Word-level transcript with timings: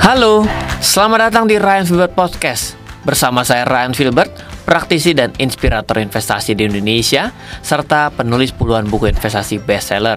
Halo, 0.00 0.48
selamat 0.80 1.28
datang 1.28 1.44
di 1.44 1.60
Ryan 1.60 1.84
Filbert 1.84 2.16
Podcast. 2.16 2.72
Bersama 3.04 3.44
saya 3.44 3.68
Ryan 3.68 3.92
Filbert, 3.92 4.32
praktisi 4.64 5.12
dan 5.12 5.28
inspirator 5.36 6.00
investasi 6.00 6.56
di 6.56 6.64
Indonesia, 6.64 7.28
serta 7.60 8.08
penulis 8.08 8.48
puluhan 8.48 8.88
buku 8.88 9.12
investasi 9.12 9.60
bestseller. 9.60 10.16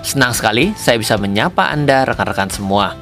Senang 0.00 0.32
sekali 0.32 0.72
saya 0.80 0.96
bisa 0.96 1.20
menyapa 1.20 1.68
Anda 1.68 2.08
rekan-rekan 2.08 2.48
semua. 2.48 2.96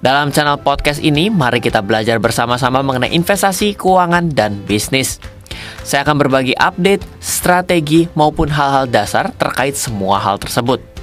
Dalam 0.00 0.32
channel 0.32 0.64
podcast 0.64 1.04
ini, 1.04 1.28
mari 1.28 1.60
kita 1.60 1.84
belajar 1.84 2.16
bersama-sama 2.16 2.80
mengenai 2.80 3.12
investasi, 3.12 3.76
keuangan, 3.76 4.32
dan 4.32 4.64
bisnis. 4.64 5.20
Saya 5.84 6.08
akan 6.08 6.24
berbagi 6.24 6.56
update, 6.56 7.04
strategi, 7.20 8.08
maupun 8.16 8.48
hal-hal 8.48 8.88
dasar 8.88 9.28
terkait 9.36 9.76
semua 9.76 10.16
hal 10.24 10.40
tersebut. 10.40 10.93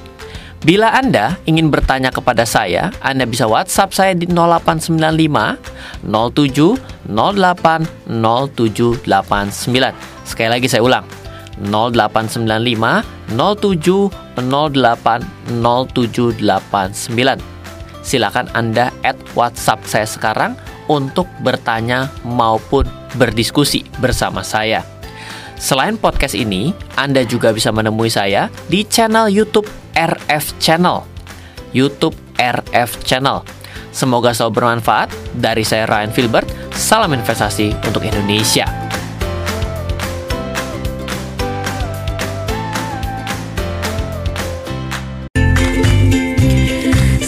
Bila 0.61 0.93
Anda 0.93 1.41
ingin 1.49 1.73
bertanya 1.73 2.13
kepada 2.13 2.45
saya, 2.45 2.93
Anda 3.01 3.25
bisa 3.25 3.49
WhatsApp 3.49 3.97
saya 3.97 4.13
di 4.13 4.29
0895 4.29 5.57
07 6.05 6.77
08 7.09 7.89
0789. 8.05 9.09
Sekali 10.21 10.49
lagi 10.53 10.69
saya 10.69 10.85
ulang. 10.85 11.01
0895 11.65 13.33
07 13.33 14.13
08 14.37 15.57
0789. 15.65 17.41
Silakan 18.05 18.45
Anda 18.53 18.93
add 19.01 19.17
WhatsApp 19.33 19.81
saya 19.89 20.05
sekarang 20.05 20.53
untuk 20.85 21.25
bertanya 21.41 22.13
maupun 22.21 22.85
berdiskusi 23.17 23.81
bersama 23.97 24.45
saya. 24.45 24.85
Selain 25.57 25.97
podcast 25.97 26.37
ini, 26.37 26.73
Anda 26.97 27.25
juga 27.25 27.49
bisa 27.49 27.73
menemui 27.73 28.13
saya 28.13 28.49
di 28.69 28.85
channel 28.85 29.25
YouTube 29.29 29.80
RF 29.95 30.57
Channel. 30.57 31.03
YouTube 31.71 32.15
RF 32.39 33.03
Channel. 33.03 33.43
Semoga 33.91 34.31
selalu 34.31 34.63
bermanfaat. 34.63 35.11
Dari 35.35 35.67
saya 35.67 35.87
Ryan 35.87 36.11
Filbert, 36.11 36.47
salam 36.75 37.11
investasi 37.11 37.75
untuk 37.87 38.03
Indonesia. 38.07 38.67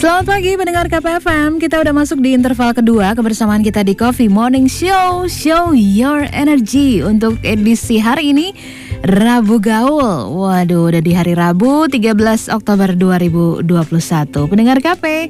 Selamat 0.04 0.36
pagi 0.36 0.52
pendengar 0.52 0.84
KPFM 0.92 1.56
Kita 1.56 1.80
udah 1.80 1.96
masuk 1.96 2.20
di 2.20 2.36
interval 2.36 2.76
kedua 2.76 3.16
Kebersamaan 3.16 3.64
kita 3.64 3.80
di 3.80 3.96
Coffee 3.96 4.28
Morning 4.28 4.68
Show 4.68 5.24
Show 5.24 5.72
Your 5.72 6.28
Energy 6.28 7.00
Untuk 7.00 7.40
edisi 7.40 7.96
hari 8.04 8.36
ini 8.36 8.52
Rabu 9.04 9.60
Gaul 9.60 10.32
Waduh 10.32 10.88
udah 10.88 11.04
di 11.04 11.12
hari 11.12 11.36
Rabu 11.36 11.84
13 11.92 12.16
Oktober 12.48 12.96
2021 12.96 13.68
Pendengar 14.48 14.80
KP 14.80 15.28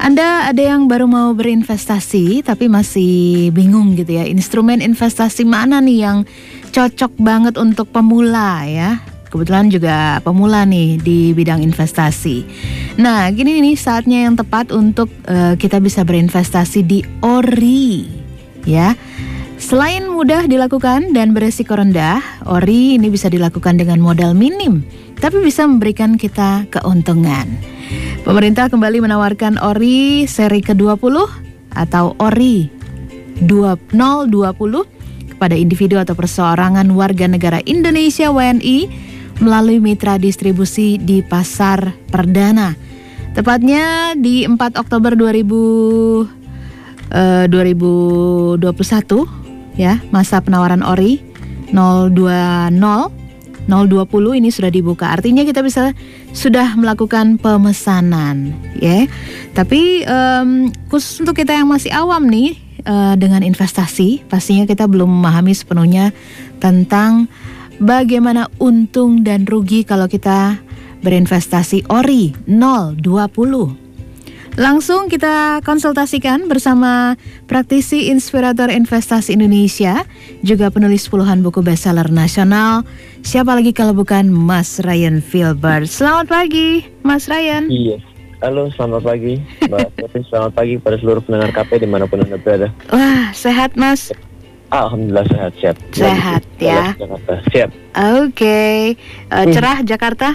anda 0.00 0.48
ada 0.48 0.58
yang 0.58 0.88
baru 0.88 1.04
mau 1.04 1.36
berinvestasi 1.36 2.40
tapi 2.40 2.72
masih 2.72 3.52
bingung 3.52 4.00
gitu 4.00 4.16
ya 4.16 4.24
Instrumen 4.24 4.80
investasi 4.80 5.44
mana 5.44 5.84
nih 5.84 6.08
yang 6.08 6.18
cocok 6.72 7.12
banget 7.20 7.60
untuk 7.60 7.92
pemula 7.92 8.64
ya 8.64 9.04
kebetulan 9.28 9.68
juga 9.68 10.16
pemula 10.24 10.68
nih 10.68 11.00
di 11.00 11.32
bidang 11.32 11.64
investasi. 11.64 12.44
Nah, 13.00 13.32
gini 13.32 13.64
nih 13.64 13.80
saatnya 13.80 14.28
yang 14.28 14.36
tepat 14.36 14.68
untuk 14.76 15.08
uh, 15.24 15.56
kita 15.56 15.80
bisa 15.80 16.04
berinvestasi 16.04 16.84
di 16.84 17.00
ori, 17.24 18.04
ya. 18.68 18.92
Selain 19.62 20.02
mudah 20.10 20.50
dilakukan 20.50 21.14
dan 21.14 21.30
beresiko 21.30 21.78
rendah, 21.78 22.18
ori 22.50 22.98
ini 22.98 23.06
bisa 23.14 23.30
dilakukan 23.30 23.78
dengan 23.78 24.02
modal 24.02 24.34
minim, 24.34 24.82
tapi 25.22 25.38
bisa 25.38 25.62
memberikan 25.70 26.18
kita 26.18 26.66
keuntungan. 26.66 27.46
Pemerintah 28.26 28.66
kembali 28.66 29.06
menawarkan 29.06 29.62
ori 29.62 30.26
seri 30.26 30.66
ke-20 30.66 31.14
atau 31.78 32.18
ori 32.18 32.66
2020 33.46 35.30
kepada 35.30 35.54
individu 35.54 35.94
atau 35.94 36.18
perseorangan 36.18 36.90
warga 36.90 37.30
negara 37.30 37.62
Indonesia 37.62 38.34
WNI 38.34 38.90
melalui 39.38 39.78
mitra 39.78 40.18
distribusi 40.18 40.98
di 40.98 41.22
pasar 41.22 41.94
perdana. 42.10 42.74
Tepatnya 43.38 44.18
di 44.18 44.42
4 44.42 44.58
Oktober 44.74 45.14
2000 45.14 46.26
eh, 47.14 47.46
2021 47.46 49.41
ya, 49.76 50.00
masa 50.10 50.40
penawaran 50.42 50.84
ori 50.84 51.20
020 51.72 53.22
020 53.68 54.38
ini 54.42 54.50
sudah 54.50 54.70
dibuka. 54.74 55.14
Artinya 55.14 55.46
kita 55.46 55.62
bisa 55.62 55.94
sudah 56.34 56.74
melakukan 56.74 57.38
pemesanan, 57.38 58.50
ya. 58.78 59.06
Tapi 59.54 60.02
um, 60.06 60.72
khusus 60.90 61.22
untuk 61.22 61.38
kita 61.38 61.54
yang 61.54 61.70
masih 61.70 61.94
awam 61.94 62.26
nih 62.26 62.58
uh, 62.86 63.14
dengan 63.14 63.46
investasi, 63.46 64.26
pastinya 64.26 64.66
kita 64.66 64.90
belum 64.90 65.06
memahami 65.06 65.54
sepenuhnya 65.54 66.10
tentang 66.58 67.30
bagaimana 67.78 68.50
untung 68.58 69.22
dan 69.22 69.46
rugi 69.46 69.86
kalau 69.86 70.10
kita 70.10 70.58
berinvestasi 71.02 71.90
ori 71.90 72.34
020. 72.46 73.81
Langsung 74.60 75.08
kita 75.08 75.64
konsultasikan 75.64 76.44
bersama 76.44 77.16
praktisi 77.48 78.12
inspirator 78.12 78.68
investasi 78.68 79.32
Indonesia, 79.32 80.04
juga 80.44 80.68
penulis 80.68 81.08
puluhan 81.08 81.40
buku 81.40 81.64
bestseller 81.64 82.12
nasional. 82.12 82.84
Siapa 83.24 83.56
lagi 83.56 83.72
kalau 83.72 83.96
bukan 83.96 84.28
Mas 84.28 84.76
Ryan 84.84 85.24
Filbert. 85.24 85.88
Selamat 85.88 86.28
pagi, 86.28 86.84
Mas 87.00 87.32
Ryan. 87.32 87.72
Iya. 87.72 87.96
Halo, 88.44 88.68
selamat 88.76 89.06
pagi, 89.06 89.40
Mbak 89.70 89.88
Selamat 90.28 90.52
pagi 90.52 90.74
pada 90.76 90.96
seluruh 91.00 91.22
pendengar 91.24 91.48
KP 91.56 91.70
di 91.80 91.88
mana 91.88 92.04
pun 92.04 92.20
Anda 92.20 92.36
berada. 92.36 92.68
Wah, 92.92 93.32
sehat 93.32 93.72
Mas. 93.72 94.12
Alhamdulillah 94.68 95.24
sehat 95.32 95.52
siap. 95.56 95.76
Sehat 95.96 96.42
ya. 96.60 96.92
Jakarta 97.00 97.32
siap. 97.48 97.70
Oke, 97.72 98.28
okay. 98.36 98.76
uh, 99.32 99.44
eh, 99.44 99.52
cerah 99.52 99.80
hmm. 99.80 99.88
Jakarta? 99.88 100.28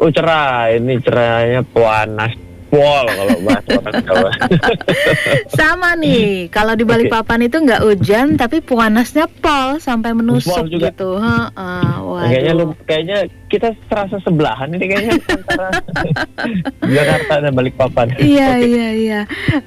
Oh 0.00 0.08
cerah, 0.08 0.72
ini 0.72 0.96
cerahnya 1.02 1.60
panas 1.60 2.32
pol 2.74 3.06
kalau 3.06 3.34
bahas 3.46 3.64
orang 3.70 3.94
Jawa. 4.02 4.30
Sama 5.58 5.90
nih, 5.94 6.50
kalau 6.50 6.74
di 6.74 6.82
Balikpapan 6.82 7.46
itu 7.46 7.62
nggak 7.62 7.82
hujan 7.86 8.34
tapi 8.34 8.58
panasnya 8.58 9.30
pol 9.38 9.78
sampai 9.78 10.10
menusuk 10.10 10.66
juga. 10.66 10.90
gitu. 10.90 11.22
Ha, 11.22 11.54
uh, 11.54 12.26
kayaknya 12.26 12.52
lu 12.58 12.74
kayaknya 12.82 13.18
kita 13.46 13.70
serasa 13.86 14.18
sebelahan 14.26 14.74
ini 14.74 14.84
kayaknya 14.90 15.14
antara 15.38 15.68
Jakarta 16.82 17.34
dan 17.46 17.52
Balikpapan. 17.54 18.06
Iya 18.18 18.58
okay. 18.58 18.66
iya 18.66 18.88
iya. 18.90 19.20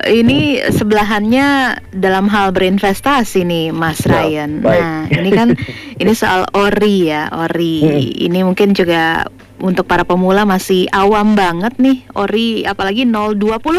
Ini 0.04 0.68
sebelahannya 0.76 1.80
dalam 1.96 2.28
hal 2.28 2.52
berinvestasi 2.52 3.48
nih 3.48 3.66
Mas 3.72 4.04
ya, 4.04 4.28
Ryan. 4.28 4.52
Baik. 4.60 4.84
Nah, 4.84 5.02
ini 5.16 5.30
kan 5.32 5.50
ini 6.04 6.12
soal 6.12 6.44
ori 6.52 7.08
ya, 7.08 7.32
ori. 7.32 7.76
Hmm. 7.80 8.28
Ini 8.28 8.40
mungkin 8.44 8.76
juga 8.76 9.24
untuk 9.62 9.90
para 9.90 10.06
pemula 10.06 10.46
masih 10.46 10.86
awam 10.94 11.34
banget 11.34 11.78
nih 11.82 12.06
ori 12.14 12.64
apalagi 12.64 13.06
020 13.06 13.38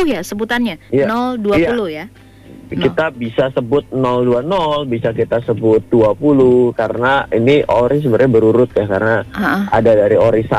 ya 0.09 0.21
sebutannya. 0.23 0.77
Yeah. 0.91 1.37
020 1.39 1.59
yeah. 1.63 1.77
ya. 1.89 2.07
Kita 2.69 3.09
no. 3.09 3.17
bisa 3.17 3.49
sebut 3.57 3.89
020, 3.89 4.45
bisa 4.93 5.17
kita 5.17 5.41
sebut 5.41 5.89
20 5.89 6.77
karena 6.77 7.25
ini 7.33 7.65
ori 7.65 8.05
sebenarnya 8.05 8.29
berurut 8.29 8.71
ya 8.77 8.85
karena 8.85 9.25
uh 9.25 9.41
-uh. 9.41 9.63
ada 9.73 9.93
dari 9.97 10.21
ori 10.21 10.45
1 10.45 10.53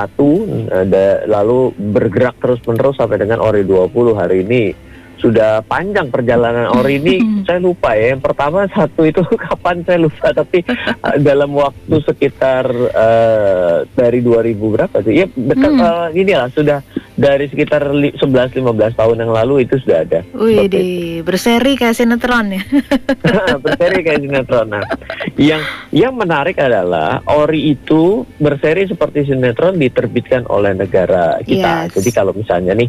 ada 0.74 1.06
lalu 1.30 1.70
bergerak 1.78 2.42
terus-menerus 2.42 2.98
sampai 2.98 3.22
dengan 3.22 3.46
ori 3.46 3.62
20 3.62 3.94
hari 4.18 4.42
ini 4.42 4.89
sudah 5.20 5.62
panjang 5.68 6.08
perjalanan 6.10 6.72
ori 6.80 6.98
ini 7.00 7.44
saya 7.44 7.60
lupa 7.62 7.94
ya 7.94 8.16
yang 8.16 8.24
pertama 8.24 8.66
satu 8.72 9.06
itu 9.06 9.22
kapan 9.48 9.84
saya 9.84 10.00
lupa 10.02 10.32
tapi 10.32 10.64
uh, 11.04 11.16
dalam 11.28 11.54
waktu 11.54 11.96
sekitar 12.04 12.66
uh, 12.74 13.86
dari 13.94 14.20
2000 14.24 14.56
berapa 14.56 14.98
sih 15.04 15.14
ya 15.24 15.28
dekat 15.30 15.72
hmm. 15.76 15.84
uh, 15.84 16.08
ini 16.16 16.34
lah 16.34 16.50
sudah 16.52 16.80
dari 17.20 17.52
sekitar 17.52 17.84
11-15 17.92 18.56
tahun 18.96 19.18
yang 19.20 19.36
lalu 19.36 19.68
itu 19.68 19.76
sudah 19.84 20.08
ada. 20.08 20.24
Wih, 20.40 20.72
di 20.72 21.20
berseri 21.20 21.76
kayak 21.76 22.00
sinetron 22.00 22.56
ya. 22.56 22.64
berseri 23.60 24.00
kayak 24.08 24.24
sinetron. 24.24 24.72
Nah, 24.72 24.88
yang 25.36 25.60
yang 25.92 26.16
menarik 26.16 26.56
adalah 26.56 27.20
ori 27.28 27.76
itu 27.76 28.24
berseri 28.40 28.88
seperti 28.88 29.28
sinetron 29.28 29.76
diterbitkan 29.76 30.48
oleh 30.48 30.72
negara 30.72 31.44
kita. 31.44 31.92
Yes. 31.92 32.00
Jadi 32.00 32.10
kalau 32.16 32.32
misalnya 32.32 32.72
nih 32.72 32.88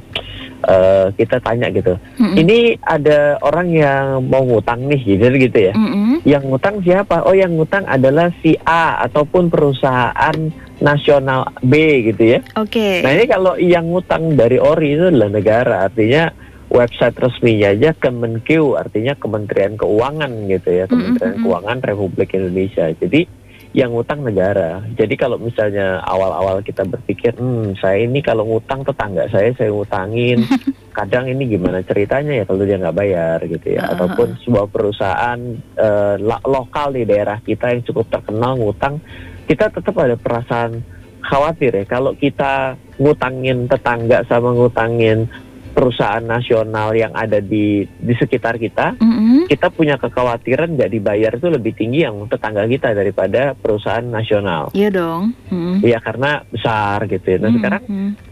uh, 0.67 1.13
kita 1.15 1.41
tanya 1.41 1.69
gitu, 1.71 1.97
mm-hmm. 1.97 2.37
ini 2.37 2.59
ada 2.85 3.37
orang 3.41 3.69
yang 3.73 4.25
mau 4.27 4.45
ngutang 4.45 4.89
nih 4.89 5.01
gitu 5.05 5.25
gitu 5.37 5.59
ya. 5.71 5.75
Mm-hmm. 5.77 6.27
Yang 6.27 6.45
ngutang 6.53 6.77
siapa? 6.85 7.25
Oh 7.25 7.37
yang 7.37 7.57
ngutang 7.57 7.85
adalah 7.89 8.29
si 8.45 8.57
A 8.67 9.01
ataupun 9.05 9.49
perusahaan 9.49 10.37
nasional 10.81 11.53
B 11.61 12.05
gitu 12.13 12.37
ya. 12.37 12.39
Oke. 12.57 12.73
Okay. 12.73 12.97
Nah 13.05 13.13
ini 13.17 13.25
kalau 13.29 13.55
yang 13.61 13.89
ngutang 13.89 14.37
dari 14.37 14.57
ori 14.57 14.97
itu 14.97 15.09
adalah 15.09 15.31
negara, 15.33 15.77
artinya 15.89 16.33
website 16.71 17.19
resminya 17.19 17.75
aja 17.75 17.91
Kemenkeu, 17.99 18.79
artinya 18.79 19.19
Kementerian 19.19 19.75
Keuangan 19.75 20.33
gitu 20.47 20.69
ya, 20.71 20.85
Kementerian 20.87 21.41
mm-hmm. 21.41 21.47
Keuangan 21.49 21.79
Republik 21.83 22.29
Indonesia. 22.37 22.87
Jadi 22.95 23.40
yang 23.71 23.95
ngutang 23.95 24.27
negara. 24.27 24.83
Jadi 24.99 25.15
kalau 25.15 25.39
misalnya 25.39 26.03
awal-awal 26.03 26.59
kita 26.67 26.83
berpikir, 26.83 27.39
hmm, 27.39 27.79
saya 27.79 28.03
ini 28.03 28.19
kalau 28.19 28.43
ngutang 28.43 28.83
tetangga 28.83 29.31
saya 29.31 29.55
saya 29.55 29.71
ngutangin, 29.71 30.43
kadang 30.99 31.31
ini 31.31 31.47
gimana 31.47 31.79
ceritanya 31.87 32.43
ya 32.43 32.45
kalau 32.51 32.67
dia 32.67 32.83
nggak 32.83 32.99
bayar 32.99 33.39
gitu 33.47 33.79
ya, 33.79 33.95
ataupun 33.95 34.43
sebuah 34.43 34.67
perusahaan 34.75 35.39
uh, 35.79 36.19
lokal 36.43 36.99
di 36.99 37.07
daerah 37.07 37.39
kita 37.39 37.71
yang 37.71 37.87
cukup 37.87 38.11
terkenal 38.11 38.59
ngutang, 38.59 38.99
kita 39.47 39.71
tetap 39.71 39.95
ada 40.03 40.19
perasaan 40.19 40.83
khawatir 41.23 41.71
ya. 41.71 41.85
Kalau 41.87 42.19
kita 42.19 42.75
ngutangin 42.99 43.71
tetangga 43.71 44.27
sama 44.27 44.51
ngutangin 44.51 45.31
perusahaan 45.71 46.23
nasional 46.23 46.93
yang 46.93 47.15
ada 47.15 47.39
di 47.39 47.87
di 47.87 48.15
sekitar 48.19 48.59
kita, 48.59 48.99
mm-hmm. 48.99 49.47
kita 49.49 49.71
punya 49.71 49.97
kekhawatiran 49.97 50.75
nggak 50.77 50.91
dibayar 50.91 51.33
itu 51.39 51.49
lebih 51.49 51.73
tinggi 51.79 52.05
yang 52.05 52.27
tetangga 52.27 52.67
kita 52.67 52.93
daripada 52.93 53.55
perusahaan 53.55 54.05
nasional. 54.05 54.75
Iya 54.75 54.91
dong. 54.91 55.33
Mm-hmm. 55.49 55.75
Iya 55.87 55.99
karena 56.03 56.31
besar 56.47 57.07
gitu 57.07 57.27
ya. 57.27 57.39
Nah 57.39 57.49
mm-hmm. 57.49 57.57
sekarang 57.57 57.83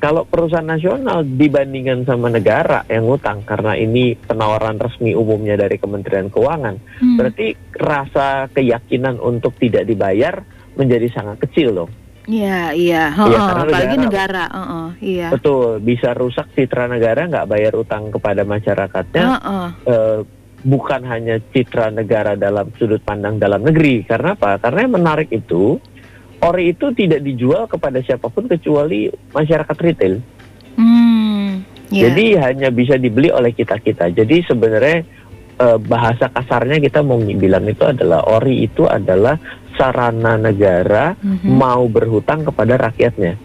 kalau 0.03 0.23
perusahaan 0.27 0.67
nasional 0.67 1.25
dibandingkan 1.25 2.05
sama 2.05 2.29
negara 2.29 2.85
yang 2.91 3.07
ngutang 3.07 3.47
karena 3.47 3.79
ini 3.79 4.19
penawaran 4.19 4.77
resmi 4.77 5.15
umumnya 5.15 5.55
dari 5.55 5.79
Kementerian 5.79 6.29
Keuangan, 6.29 6.77
mm-hmm. 6.77 7.17
berarti 7.17 7.47
rasa 7.79 8.51
keyakinan 8.51 9.23
untuk 9.23 9.55
tidak 9.57 9.87
dibayar 9.87 10.43
menjadi 10.79 11.11
sangat 11.11 11.43
kecil 11.43 11.75
loh. 11.75 11.91
Iya, 12.29 12.77
iya. 12.77 13.05
Oh, 13.17 13.33
ya, 13.33 13.41
apalagi 13.65 13.97
negara. 13.97 14.45
negara. 14.45 14.45
Uh, 14.53 14.61
uh, 14.61 14.89
iya. 15.01 15.33
Betul, 15.33 15.81
bisa 15.81 16.13
rusak 16.13 16.53
citra 16.53 16.85
negara 16.85 17.25
nggak 17.25 17.49
bayar 17.49 17.73
utang 17.73 18.13
kepada 18.13 18.45
masyarakatnya. 18.45 19.25
Uh, 19.25 19.37
uh. 19.49 19.69
Uh, 19.89 20.19
bukan 20.61 21.09
hanya 21.09 21.41
citra 21.57 21.89
negara 21.89 22.37
dalam 22.37 22.69
sudut 22.77 23.01
pandang 23.01 23.41
dalam 23.41 23.65
negeri. 23.65 24.05
Karena 24.05 24.37
apa? 24.37 24.61
Karena 24.61 24.85
yang 24.85 24.95
menarik 25.01 25.33
itu 25.33 25.81
ori 26.45 26.77
itu 26.77 26.93
tidak 26.93 27.25
dijual 27.25 27.65
kepada 27.65 27.99
siapa 28.05 28.29
pun 28.29 28.45
kecuali 28.45 29.09
masyarakat 29.33 29.77
retail. 29.81 30.21
Hmm, 30.79 31.65
yeah. 31.91 32.13
Jadi 32.13 32.39
hanya 32.39 32.69
bisa 32.71 33.01
dibeli 33.01 33.33
oleh 33.33 33.57
kita 33.57 33.81
kita. 33.81 34.13
Jadi 34.13 34.45
sebenarnya 34.47 35.03
uh, 35.59 35.79
bahasa 35.81 36.31
kasarnya 36.31 36.79
kita 36.79 37.03
mau 37.03 37.19
bilang 37.19 37.67
itu 37.67 37.83
adalah 37.83 38.23
ori 38.31 38.69
itu 38.69 38.87
adalah 38.87 39.35
sarana 39.79 40.35
negara 40.35 41.15
mm-hmm. 41.15 41.47
mau 41.47 41.87
berhutang 41.87 42.43
kepada 42.43 42.91
rakyatnya. 42.91 43.39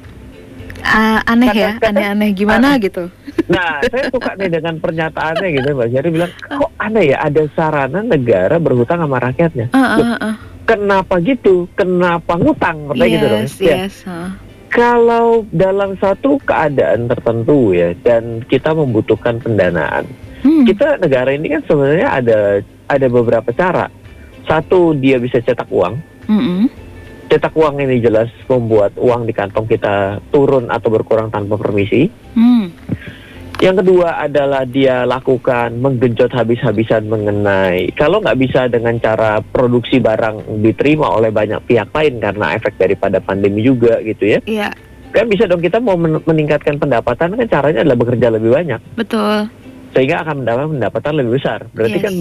Uh, 0.84 1.24
aneh 1.32 1.54
ya, 1.56 1.80
aneh-aneh 1.80 2.36
gimana 2.36 2.76
uh, 2.76 2.82
gitu. 2.82 3.08
Nah, 3.48 3.80
saya 3.88 4.12
suka 4.12 4.36
nih 4.36 4.52
dengan 4.52 4.76
pernyataannya 4.84 5.48
gitu, 5.56 5.68
Mbak 5.80 5.90
Syari 5.96 6.10
bilang, 6.12 6.32
kok 6.44 6.72
aneh 6.76 7.16
ya 7.16 7.18
ada 7.24 7.44
sarana 7.56 8.04
negara 8.04 8.60
berhutang 8.60 9.00
sama 9.00 9.16
rakyatnya. 9.24 9.72
Uh, 9.72 9.80
uh, 9.80 10.16
uh. 10.20 10.36
Kenapa 10.68 11.24
gitu? 11.24 11.72
Kenapa 11.80 12.36
ngutang? 12.36 12.92
Katanya 12.92 13.08
yes, 13.08 13.14
gitu 13.16 13.26
dong. 13.32 13.46
Yes, 13.48 13.56
ya. 13.64 13.76
uh. 14.12 14.30
Kalau 14.74 15.28
dalam 15.56 15.96
satu 16.02 16.42
keadaan 16.44 17.08
tertentu 17.08 17.72
ya, 17.72 17.96
dan 18.04 18.44
kita 18.50 18.76
membutuhkan 18.76 19.40
pendanaan, 19.40 20.04
hmm. 20.44 20.66
kita 20.68 21.00
negara 21.00 21.32
ini 21.32 21.48
kan 21.54 21.62
sebenarnya 21.64 22.10
ada 22.10 22.40
ada 22.92 23.08
beberapa 23.08 23.54
cara. 23.56 23.88
Satu 24.44 24.92
dia 24.98 25.16
bisa 25.16 25.40
cetak 25.40 25.72
uang, 25.72 25.96
Mm-hmm. 26.34 26.66
Cetak 27.30 27.54
uang 27.54 27.82
ini 27.82 27.98
jelas 28.02 28.30
membuat 28.50 28.94
uang 28.98 29.26
di 29.26 29.34
kantong 29.34 29.66
kita 29.66 30.22
turun 30.30 30.70
atau 30.70 30.90
berkurang 30.90 31.30
tanpa 31.34 31.58
permisi. 31.58 32.10
Mm. 32.38 32.66
Yang 33.64 33.86
kedua 33.86 34.20
adalah 34.20 34.68
dia 34.68 35.08
lakukan 35.08 35.80
menggenjot 35.80 36.36
habis-habisan 36.36 37.08
mengenai 37.08 37.96
kalau 37.96 38.20
nggak 38.20 38.36
bisa 38.36 38.68
dengan 38.68 39.00
cara 39.00 39.40
produksi 39.40 40.04
barang 40.04 40.60
diterima 40.60 41.08
oleh 41.08 41.32
banyak 41.32 41.64
pihak 41.64 41.88
lain 41.96 42.20
karena 42.20 42.60
efek 42.60 42.76
daripada 42.76 43.24
pandemi 43.24 43.64
juga 43.64 44.04
gitu 44.04 44.36
ya. 44.36 44.40
Iya. 44.44 44.70
Kan 45.16 45.32
bisa 45.32 45.48
dong 45.48 45.64
kita 45.64 45.80
mau 45.80 45.96
meningkatkan 46.02 46.76
pendapatan 46.76 47.40
kan 47.40 47.48
caranya 47.48 47.88
adalah 47.88 48.04
bekerja 48.04 48.28
lebih 48.36 48.52
banyak. 48.52 48.82
Betul 49.00 49.63
sehingga 49.94 50.26
akan 50.26 50.42
mendapat 50.42 50.66
pendapatan 50.74 51.14
lebih 51.22 51.32
besar. 51.38 51.60
Berarti 51.70 51.98
yes. 52.02 52.06
kan 52.10 52.14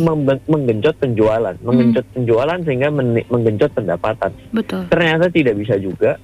menggenjot 0.45 0.97
penjualan, 1.01 1.55
menggenjot 1.65 2.05
hmm. 2.05 2.15
penjualan 2.21 2.59
sehingga 2.69 2.89
menggenjot 3.33 3.71
pendapatan. 3.73 4.31
Betul. 4.53 4.83
Ternyata 4.93 5.33
tidak 5.33 5.55
bisa 5.57 5.75
juga 5.81 6.21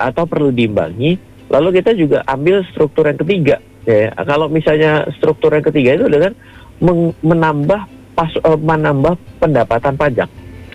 atau 0.00 0.24
perlu 0.24 0.48
diimbangi. 0.48 1.30
Lalu 1.52 1.68
kita 1.84 1.92
juga 1.92 2.24
ambil 2.24 2.64
struktur 2.72 3.04
yang 3.04 3.20
ketiga. 3.20 3.60
Ya, 3.84 4.14
kalau 4.24 4.48
misalnya 4.48 5.04
struktur 5.20 5.52
yang 5.52 5.66
ketiga 5.66 6.00
itu 6.00 6.04
adalah 6.08 6.32
menambah 7.20 7.80
pas 8.16 8.30
uh, 8.40 8.56
menambah 8.56 9.16
pendapatan 9.40 9.94
pajak. 9.96 10.28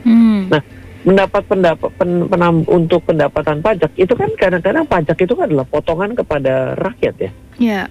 Hmm. 0.06 0.46
Nah, 0.54 0.62
mendapat 1.08 1.42
pendapat 1.48 1.90
pen, 1.98 2.28
penam, 2.30 2.62
untuk 2.68 3.02
pendapatan 3.08 3.64
pajak 3.64 3.92
itu 3.98 4.14
kan 4.14 4.30
kadang-kadang 4.38 4.86
pajak 4.86 5.18
itu 5.18 5.34
kan 5.34 5.50
adalah 5.50 5.68
potongan 5.72 6.12
kepada 6.14 6.76
rakyat 6.78 7.16
ya. 7.18 7.32
Yeah. 7.58 7.86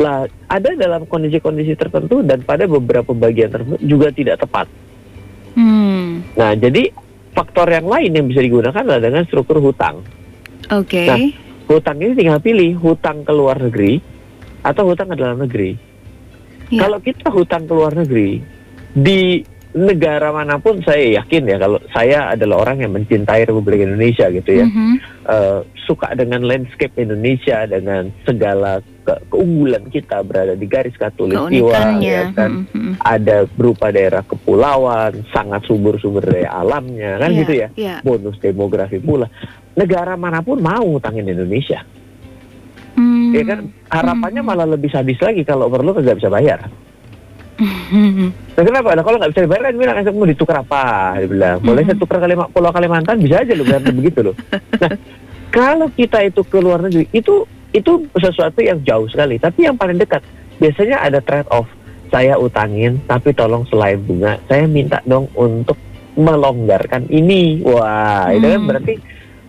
Lah, 0.00 0.24
ada 0.52 0.76
dalam 0.76 1.08
kondisi-kondisi 1.08 1.72
tertentu 1.80 2.20
dan 2.20 2.44
pada 2.44 2.68
beberapa 2.68 3.16
bagian 3.16 3.48
tertentu 3.48 3.80
juga 3.80 4.12
tidak 4.12 4.44
tepat. 4.44 4.68
Hmm. 5.56 6.20
Nah, 6.36 6.52
jadi 6.52 6.92
faktor 7.32 7.72
yang 7.72 7.88
lain 7.88 8.12
yang 8.12 8.26
bisa 8.28 8.44
digunakan 8.44 8.76
adalah 8.76 9.00
dengan 9.00 9.24
struktur 9.24 9.64
hutang. 9.64 10.04
Oke. 10.68 11.08
Okay. 11.08 11.08
Nah, 11.08 11.18
hutang 11.72 11.96
ini 12.04 12.12
tinggal 12.12 12.38
pilih 12.44 12.76
hutang 12.76 13.24
ke 13.24 13.32
luar 13.32 13.56
negeri 13.64 13.96
atau 14.60 14.92
hutang 14.92 15.08
ke 15.08 15.16
dalam 15.16 15.40
negeri. 15.40 15.72
Ya. 16.68 16.84
Kalau 16.84 17.00
kita 17.00 17.32
hutang 17.32 17.64
ke 17.64 17.72
luar 17.72 17.96
negeri 17.96 18.44
di 18.92 19.40
negara 19.72 20.28
mana 20.36 20.60
pun 20.60 20.84
saya 20.84 21.20
yakin 21.20 21.48
ya 21.48 21.56
kalau 21.56 21.80
saya 21.96 22.36
adalah 22.36 22.68
orang 22.68 22.84
yang 22.84 22.92
mencintai 22.92 23.48
Republik 23.48 23.80
Indonesia 23.80 24.28
gitu 24.28 24.60
ya 24.60 24.66
mm-hmm. 24.68 24.92
uh, 25.24 25.64
suka 25.88 26.12
dengan 26.12 26.44
landscape 26.44 26.92
Indonesia 27.00 27.64
dengan 27.64 28.12
segala 28.28 28.84
ke- 28.84 29.22
keunggulan 29.32 29.88
kita 29.88 30.20
berada 30.28 30.52
di 30.52 30.68
garis 30.68 30.92
katulistiwa 31.00 32.04
ya 32.04 32.28
kan 32.36 32.68
mm-hmm. 32.68 33.00
ada 33.00 33.48
berupa 33.48 33.88
daerah 33.88 34.20
kepulauan 34.20 35.24
sangat 35.32 35.64
subur-subur 35.64 36.20
daya 36.20 36.52
alamnya 36.52 37.16
kan 37.16 37.30
yeah, 37.32 37.40
gitu 37.40 37.52
ya 37.56 37.68
yeah. 37.72 37.98
bonus 38.04 38.36
demografi 38.44 39.00
pula 39.00 39.32
negara 39.72 40.20
mana 40.20 40.44
pun 40.44 40.60
mau 40.60 40.84
ngutangin 40.84 41.32
Indonesia 41.32 41.80
mm-hmm. 43.00 43.32
ya 43.32 43.42
kan 43.48 43.58
harapannya 43.88 44.44
mm-hmm. 44.44 44.52
malah 44.52 44.68
lebih 44.68 44.92
sadis 44.92 45.16
lagi 45.24 45.48
kalau 45.48 45.72
perlu 45.72 45.96
nggak 45.96 46.20
bisa 46.20 46.28
bayar 46.28 46.68
Nah, 48.52 48.68
kenapa? 48.68 48.92
Nah, 48.92 49.00
kalau 49.00 49.16
nggak 49.16 49.32
bisa 49.32 49.42
dibayar 49.48 49.62
kan 49.72 49.74
bilang 49.80 49.96
mau 50.12 50.28
ditukar 50.28 50.56
apa? 50.60 51.16
Dia 51.16 51.24
bilang, 51.24 51.56
boleh 51.64 51.82
saya 51.88 51.96
tukar 51.96 52.20
Kalima, 52.20 52.44
Pulau 52.52 52.68
Kalimantan 52.68 53.16
bisa 53.24 53.40
aja 53.40 53.56
loh, 53.56 53.64
biar 53.64 53.80
begitu 53.80 54.20
loh. 54.20 54.36
Nah, 54.82 54.92
kalau 55.48 55.88
kita 55.88 56.20
itu 56.20 56.44
ke 56.44 56.60
luar 56.60 56.84
negeri, 56.84 57.08
itu 57.16 57.48
itu 57.72 57.92
sesuatu 58.12 58.60
yang 58.60 58.80
jauh 58.84 59.08
sekali. 59.08 59.40
Tapi 59.40 59.64
yang 59.64 59.80
paling 59.80 59.96
dekat, 59.96 60.20
biasanya 60.60 61.00
ada 61.00 61.24
trade 61.24 61.48
off. 61.48 61.64
Saya 62.12 62.36
utangin, 62.36 63.00
tapi 63.08 63.32
tolong 63.32 63.64
selain 63.72 63.96
bunga, 64.04 64.36
saya 64.44 64.68
minta 64.68 65.00
dong 65.08 65.32
untuk 65.32 65.80
melonggarkan 66.12 67.08
ini. 67.08 67.64
Wah, 67.64 68.28
hmm. 68.28 68.36
itu 68.36 68.46
kan 68.52 68.60
hmm. 68.60 68.68
berarti 68.68 68.94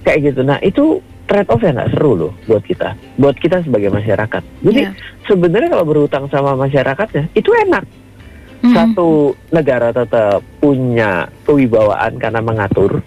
kayak 0.07 0.19
gitu. 0.31 0.41
Nah, 0.47 0.63
itu 0.63 1.03
trade 1.27 1.49
off 1.51 1.63
yang 1.63 1.75
nggak 1.75 1.91
seru 1.95 2.11
loh 2.15 2.31
buat 2.47 2.63
kita, 2.63 2.95
buat 3.19 3.35
kita 3.39 3.63
sebagai 3.63 3.91
masyarakat. 3.91 4.43
Jadi 4.63 4.81
yeah. 4.83 4.93
sebenarnya 5.27 5.69
kalau 5.71 5.85
berhutang 5.87 6.25
sama 6.31 6.55
masyarakatnya 6.55 7.31
itu 7.35 7.51
enak. 7.67 7.83
Satu 8.71 9.35
negara 9.51 9.91
tetap 9.91 10.39
punya 10.63 11.27
kewibawaan 11.43 12.15
karena 12.15 12.39
mengatur, 12.39 13.03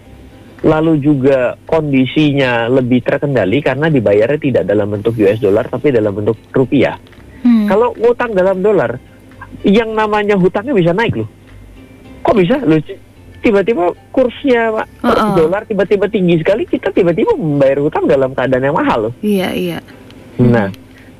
lalu 0.61 1.01
juga 1.01 1.57
kondisinya 1.65 2.69
lebih 2.69 3.01
terkendali 3.01 3.65
karena 3.65 3.89
dibayarnya 3.89 4.37
tidak 4.37 4.63
dalam 4.69 4.93
bentuk 4.93 5.17
US 5.17 5.41
dollar 5.41 5.65
tapi 5.65 5.89
dalam 5.89 6.13
bentuk 6.13 6.37
rupiah. 6.53 7.01
Mm. 7.41 7.65
Kalau 7.65 7.97
ngutang 7.97 8.37
dalam 8.37 8.61
dolar, 8.61 9.01
yang 9.65 9.97
namanya 9.97 10.37
hutangnya 10.37 10.77
bisa 10.77 10.93
naik 10.93 11.17
loh. 11.17 11.29
Kok 12.21 12.35
bisa? 12.37 12.61
Loh, 12.61 12.77
tiba-tiba 13.41 13.93
kursnya 14.13 14.73
Pak, 14.73 14.87
uh 15.01 15.09
-uh. 15.09 15.33
dolar 15.37 15.65
tiba-tiba 15.65 16.05
tinggi 16.05 16.37
sekali, 16.41 16.69
kita 16.69 16.93
tiba-tiba 16.93 17.33
membayar 17.33 17.81
hutang 17.81 18.05
dalam 18.05 18.33
keadaan 18.37 18.65
yang 18.65 18.77
mahal 18.77 19.09
loh. 19.09 19.13
Iya, 19.25 19.49
iya. 19.57 19.79
Nah, 20.37 20.69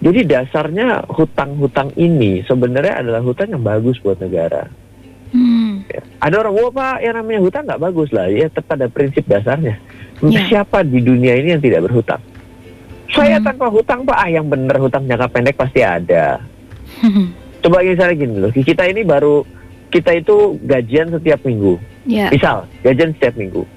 jadi 0.08 0.24
dasarnya 0.24 1.04
hutang-hutang 1.12 1.92
ini 2.00 2.40
sebenarnya 2.48 3.04
adalah 3.04 3.20
hutang 3.20 3.52
yang 3.52 3.60
bagus 3.60 4.00
buat 4.00 4.16
negara. 4.24 4.72
Hmm. 5.36 5.84
Ya. 5.92 6.00
Ada 6.24 6.48
orang, 6.48 6.54
wah 6.56 6.72
Pak, 6.72 6.98
yang 7.04 7.16
namanya 7.20 7.40
hutang 7.44 7.64
nggak 7.68 7.84
bagus 7.84 8.10
lah. 8.16 8.32
Ya, 8.32 8.48
tetap 8.48 8.80
ada 8.80 8.88
prinsip 8.88 9.28
dasarnya. 9.28 9.76
Yeah. 10.24 10.48
Siapa 10.48 10.88
di 10.88 11.04
dunia 11.04 11.36
ini 11.36 11.60
yang 11.60 11.60
tidak 11.60 11.92
berhutang? 11.92 12.24
Saya 13.12 13.36
hmm. 13.40 13.46
tanpa 13.52 13.68
hutang 13.68 14.08
Pak, 14.08 14.16
ah 14.16 14.30
yang 14.32 14.48
bener 14.48 14.80
hutang 14.80 15.04
jangka 15.04 15.28
pendek 15.28 15.60
pasti 15.60 15.84
ada. 15.84 16.40
Coba 17.68 17.84
misalnya 17.84 18.16
gini 18.16 18.36
loh, 18.40 18.52
kita 18.56 18.88
ini 18.88 19.04
baru 19.04 19.44
kita 19.92 20.16
itu 20.16 20.56
gajian 20.64 21.12
setiap 21.12 21.44
minggu. 21.44 21.76
Yeah. 22.08 22.32
Misal 22.32 22.72
gajian 22.80 23.12
setiap 23.12 23.36
minggu. 23.36 23.68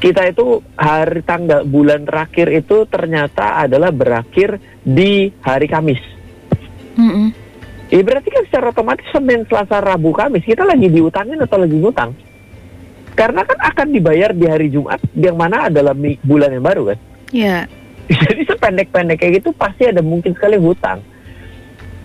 Kita 0.00 0.26
itu 0.26 0.64
hari 0.80 1.20
tanggal 1.22 1.62
bulan 1.68 2.08
terakhir 2.08 2.48
itu 2.50 2.88
ternyata 2.88 3.62
adalah 3.68 3.92
berakhir 3.92 4.56
di 4.84 5.32
hari 5.44 5.66
Kamis. 5.68 6.00
Mm 6.96 7.10
-hmm. 7.10 7.28
Ya 7.90 8.00
berarti 8.06 8.28
kan 8.30 8.42
secara 8.46 8.70
otomatis 8.70 9.06
Senin, 9.10 9.42
Selasa, 9.50 9.82
Rabu, 9.82 10.14
Kamis 10.14 10.46
kita 10.46 10.62
lagi 10.62 10.86
diutangin 10.86 11.42
atau 11.42 11.58
lagi 11.58 11.74
ngutang? 11.74 12.14
Karena 13.18 13.42
kan 13.42 13.58
akan 13.58 13.86
dibayar 13.90 14.30
di 14.30 14.46
hari 14.46 14.70
Jumat 14.70 15.02
yang 15.18 15.34
mana 15.34 15.66
adalah 15.66 15.92
bulan 16.22 16.54
yang 16.54 16.64
baru 16.64 16.94
kan. 16.94 16.98
Iya. 17.34 17.56
Jadi 18.26 18.42
sependek-pendek 18.46 19.18
kayak 19.18 19.32
gitu 19.42 19.50
pasti 19.54 19.90
ada 19.90 20.02
mungkin 20.02 20.34
sekali 20.34 20.56
hutang. 20.58 21.02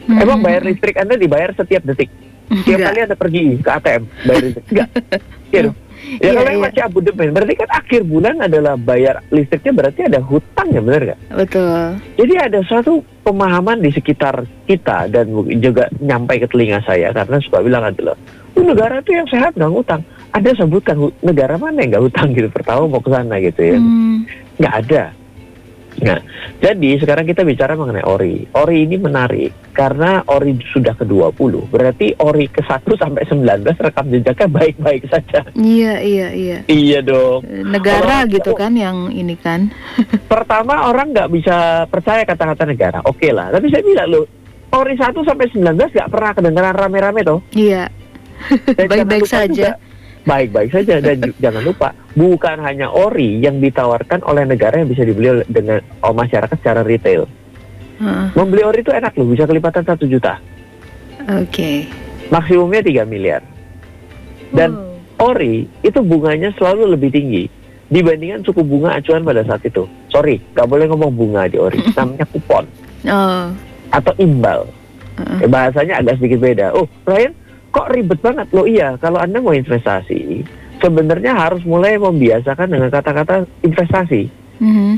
Hmm. 0.06 0.22
Emang 0.22 0.42
bayar 0.42 0.66
listrik 0.66 0.98
Anda 0.98 1.18
dibayar 1.18 1.54
setiap 1.54 1.86
detik. 1.86 2.10
Tiap 2.66 2.78
kali 2.78 3.00
Anda 3.06 3.18
pergi 3.18 3.58
ke 3.62 3.70
ATM 3.70 4.04
bayar 4.26 4.42
listrik. 4.42 4.66
Enggak. 4.74 4.90
Iya 5.56 5.72
Ya, 6.22 6.32
kalau 6.38 6.50
yang 6.50 6.62
iya. 6.62 6.68
masih 6.70 6.82
abu 6.86 7.00
demen, 7.02 7.30
berarti 7.34 7.54
kan 7.58 7.70
akhir 7.74 8.02
bulan 8.06 8.36
adalah 8.38 8.74
bayar 8.78 9.16
listriknya 9.34 9.74
berarti 9.74 10.02
ada 10.06 10.20
hutang 10.22 10.68
ya 10.70 10.82
benar 10.82 11.02
nggak? 11.02 11.20
Betul. 11.34 11.80
Jadi 12.16 12.34
ada 12.38 12.60
suatu 12.66 12.94
pemahaman 13.26 13.82
di 13.82 13.90
sekitar 13.90 14.46
kita 14.70 15.10
dan 15.10 15.26
juga 15.60 15.90
nyampe 15.98 16.38
ke 16.38 16.48
telinga 16.50 16.80
saya 16.86 17.10
karena 17.12 17.38
suka 17.42 17.58
bilang 17.66 17.84
adalah, 17.90 18.16
oh, 18.54 18.64
negara 18.64 19.02
itu 19.02 19.12
yang 19.18 19.28
sehat 19.28 19.58
nggak 19.58 19.74
hutang. 19.74 20.02
Ada 20.36 20.50
sebutkan 20.60 21.00
negara 21.24 21.56
mana 21.56 21.80
yang 21.82 21.96
nggak 21.96 22.06
hutang 22.12 22.28
gitu 22.36 22.48
pertama 22.52 22.86
mau 22.86 23.02
ke 23.02 23.10
sana 23.10 23.36
gitu 23.42 23.62
ya? 23.62 23.78
Hmm. 23.80 24.28
Nggak 24.62 24.74
hmm. 24.74 24.82
ada. 24.86 25.04
Nah, 26.04 26.20
jadi 26.60 27.00
sekarang 27.00 27.24
kita 27.24 27.48
bicara 27.48 27.80
mengenai 27.80 28.04
ori. 28.04 28.44
Ori 28.52 28.84
ini 28.84 29.00
menarik 29.00 29.72
karena 29.72 30.20
ori 30.28 30.60
sudah 30.76 30.92
ke-20. 31.00 31.72
Berarti 31.72 32.12
ori 32.20 32.52
ke-1 32.52 32.84
sampai 33.00 33.24
19 33.24 33.64
rekam 33.80 34.06
jejaknya 34.12 34.48
baik-baik 34.52 35.04
saja. 35.08 35.48
Iya, 35.56 36.04
iya, 36.04 36.28
iya. 36.36 36.58
Iya 36.68 37.00
dong. 37.00 37.48
Negara 37.48 38.28
Kalau, 38.28 38.34
gitu 38.36 38.52
kan 38.58 38.76
yang 38.76 39.08
ini 39.16 39.40
kan. 39.40 39.72
pertama 40.34 40.92
orang 40.92 41.16
nggak 41.16 41.32
bisa 41.32 41.88
percaya 41.88 42.28
kata-kata 42.28 42.68
negara. 42.68 43.00
Oke 43.08 43.28
okay 43.28 43.32
lah, 43.32 43.56
tapi 43.56 43.72
saya 43.72 43.84
bilang 43.86 44.08
loh, 44.12 44.26
ori 44.76 45.00
1 45.00 45.16
sampai 45.16 45.48
19 45.48 45.96
nggak 45.96 46.12
pernah 46.12 46.32
kedengaran 46.36 46.76
rame-rame 46.76 47.22
toh. 47.24 47.40
Iya. 47.56 47.88
Baik-baik 48.92 49.28
saja. 49.28 49.80
Juga, 49.80 49.95
baik-baik 50.26 50.74
saja 50.74 50.98
dan 51.00 51.22
jangan 51.38 51.62
lupa 51.62 51.94
bukan 52.18 52.58
hanya 52.66 52.90
ori 52.90 53.40
yang 53.40 53.62
ditawarkan 53.62 54.26
oleh 54.26 54.44
negara 54.44 54.82
yang 54.82 54.90
bisa 54.90 55.06
dibeli 55.06 55.46
dengan 55.48 55.80
oh, 56.02 56.12
masyarakat 56.12 56.58
secara 56.58 56.82
retail. 56.82 57.30
Uh. 58.02 58.28
Membeli 58.36 58.66
ori 58.66 58.80
itu 58.84 58.92
enak 58.92 59.16
loh, 59.16 59.30
bisa 59.30 59.48
kelipatan 59.48 59.86
satu 59.86 60.04
juta. 60.10 60.42
Oke. 61.30 61.48
Okay. 61.48 61.78
Maksimumnya 62.34 62.82
3 62.82 63.06
miliar. 63.06 63.42
Dan 64.50 64.74
oh. 64.76 65.32
ori 65.32 65.70
itu 65.86 66.00
bunganya 66.02 66.52
selalu 66.58 66.98
lebih 66.98 67.14
tinggi 67.14 67.46
dibandingkan 67.86 68.42
suku 68.42 68.66
bunga 68.66 68.98
acuan 68.98 69.22
pada 69.22 69.46
saat 69.46 69.62
itu. 69.62 69.86
Sorry, 70.10 70.42
nggak 70.58 70.68
boleh 70.68 70.86
ngomong 70.90 71.14
bunga 71.14 71.46
di 71.46 71.62
ori, 71.62 71.80
namanya 71.98 72.26
kupon. 72.34 72.66
Oh. 73.06 73.54
Atau 73.94 74.14
imbal. 74.18 74.66
Uh. 75.16 75.48
bahasanya 75.48 76.04
agak 76.04 76.20
sedikit 76.20 76.44
beda. 76.44 76.76
Oh, 76.76 76.90
Ryan, 77.08 77.32
kok 77.76 77.92
ribet 77.92 78.20
banget 78.24 78.48
loh 78.56 78.64
iya 78.64 78.96
kalau 78.96 79.20
anda 79.20 79.44
mau 79.44 79.52
investasi 79.52 80.48
sebenarnya 80.80 81.36
harus 81.36 81.60
mulai 81.68 82.00
membiasakan 82.00 82.72
dengan 82.72 82.88
kata-kata 82.88 83.44
investasi 83.68 84.32
mm-hmm. 84.64 84.92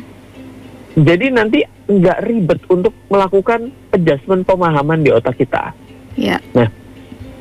jadi 1.02 1.26
nanti 1.34 1.66
nggak 1.90 2.20
ribet 2.22 2.62
untuk 2.70 2.94
melakukan 3.10 3.74
adjustment 3.90 4.46
pemahaman 4.46 5.02
di 5.02 5.10
otak 5.10 5.42
kita 5.42 5.74
yeah. 6.14 6.38
nah 6.54 6.70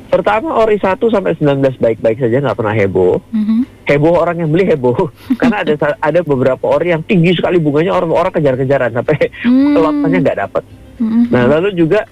pertama 0.09 0.57
ori 0.57 0.81
1 0.81 0.97
sampai 0.97 1.37
19 1.37 1.77
baik-baik 1.77 2.17
saja 2.17 2.41
nggak 2.41 2.57
pernah 2.57 2.73
heboh 2.73 3.21
mm-hmm. 3.29 3.61
heboh 3.85 4.17
orang 4.17 4.41
yang 4.41 4.49
beli 4.49 4.65
heboh 4.65 4.97
karena 5.39 5.61
ada 5.61 5.93
ada 6.01 6.19
beberapa 6.25 6.65
ori 6.65 6.97
yang 6.97 7.05
tinggi 7.05 7.37
sekali 7.37 7.61
bunganya 7.61 7.93
orang-orang 7.93 8.33
kejar-kejaran 8.33 8.89
sampai 8.89 9.29
mm. 9.45 9.77
lotnya 9.77 10.17
nggak 10.17 10.39
dapat 10.49 10.63
mm-hmm. 10.97 11.23
nah 11.29 11.45
lalu 11.45 11.77
juga 11.77 12.09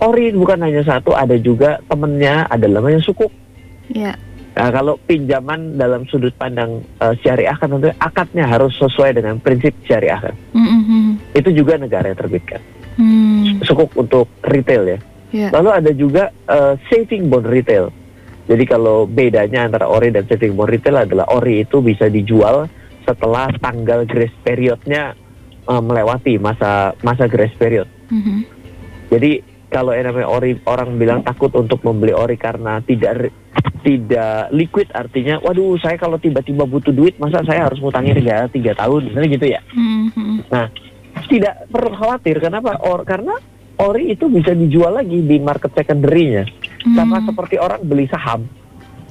ori 0.00 0.32
bukan 0.32 0.60
hanya 0.60 0.82
satu, 0.84 1.16
ada 1.16 1.36
juga 1.40 1.80
temennya 1.88 2.44
ada 2.48 2.66
namanya 2.68 3.00
sukuk. 3.00 3.32
Iya. 3.92 4.16
Nah, 4.56 4.72
kalau 4.72 4.96
pinjaman 5.04 5.76
dalam 5.76 6.08
sudut 6.08 6.32
pandang 6.40 6.80
uh, 7.04 7.12
syariah 7.20 7.52
kan 7.60 7.68
tentu 7.68 7.92
akadnya 8.00 8.48
harus 8.48 8.72
sesuai 8.80 9.20
dengan 9.20 9.36
prinsip 9.36 9.76
syariah 9.84 10.16
kan. 10.16 10.34
Mm-hmm. 10.56 11.36
Itu 11.36 11.52
juga 11.52 11.76
negara 11.76 12.08
yang 12.08 12.16
terbitkan. 12.16 12.64
Mm. 12.96 13.60
Sukuk 13.68 13.92
untuk 14.00 14.32
retail 14.48 14.96
ya. 14.96 14.98
Yeah. 15.28 15.50
Lalu 15.52 15.70
ada 15.76 15.90
juga 15.92 16.32
uh, 16.48 16.80
saving 16.88 17.28
bond 17.28 17.44
retail. 17.44 17.92
Jadi 18.48 18.64
kalau 18.64 19.04
bedanya 19.04 19.68
antara 19.68 19.92
ori 19.92 20.08
dan 20.08 20.24
saving 20.24 20.56
bond 20.56 20.72
retail 20.72 21.04
adalah 21.04 21.28
ori 21.36 21.60
itu 21.60 21.84
bisa 21.84 22.08
dijual 22.08 22.64
setelah 23.04 23.52
tanggal 23.60 24.08
grace 24.08 24.34
periodnya 24.40 25.12
uh, 25.68 25.84
melewati 25.84 26.40
masa 26.40 26.96
masa 27.04 27.28
grace 27.28 27.52
period. 27.60 27.84
Mm-hmm. 28.08 28.38
Jadi 29.12 29.32
kalau 29.66 29.90
yang 29.90 30.08
namanya 30.10 30.28
ori 30.30 30.54
orang 30.66 30.94
bilang 30.96 31.20
takut 31.26 31.50
untuk 31.58 31.82
membeli 31.82 32.14
ori 32.14 32.38
karena 32.38 32.78
tidak 32.86 33.34
tidak 33.82 34.50
liquid 34.54 34.88
artinya 34.94 35.38
waduh 35.42 35.78
saya 35.78 35.98
kalau 35.98 36.18
tiba-tiba 36.18 36.66
butuh 36.66 36.94
duit 36.94 37.18
masa 37.18 37.42
saya 37.42 37.66
harus 37.66 37.78
ngutangin 37.82 38.18
tiga 38.18 38.46
tiga 38.50 38.72
tahun 38.78 39.10
misalnya 39.10 39.30
gitu 39.34 39.46
ya 39.46 39.60
mm-hmm. 39.74 40.36
nah 40.50 40.66
tidak 41.26 41.54
perlu 41.70 41.92
khawatir 41.94 42.36
kenapa 42.38 42.78
or 42.82 43.02
karena 43.02 43.34
ori 43.82 44.14
itu 44.14 44.30
bisa 44.30 44.54
dijual 44.54 44.96
lagi 44.96 45.22
di 45.22 45.36
market 45.42 45.74
secondary-nya 45.74 46.46
mm. 46.86 46.94
sama 46.94 47.22
seperti 47.26 47.56
orang 47.58 47.82
beli 47.82 48.06
saham 48.06 48.46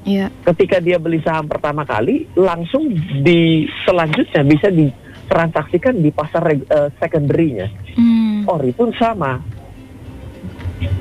yeah. 0.07 0.31
ketika 0.53 0.79
dia 0.79 0.99
beli 0.99 1.19
saham 1.19 1.47
pertama 1.47 1.83
kali 1.83 2.29
langsung 2.37 2.89
di 3.21 3.67
selanjutnya 3.83 4.41
bisa 4.43 4.71
ditransaksikan 4.71 5.99
di 5.99 6.09
pasar 6.15 6.43
uh, 6.51 6.89
secondary-nya 6.99 7.67
mm. 7.97 8.47
ori 8.47 8.71
pun 8.71 8.93
sama 8.95 9.54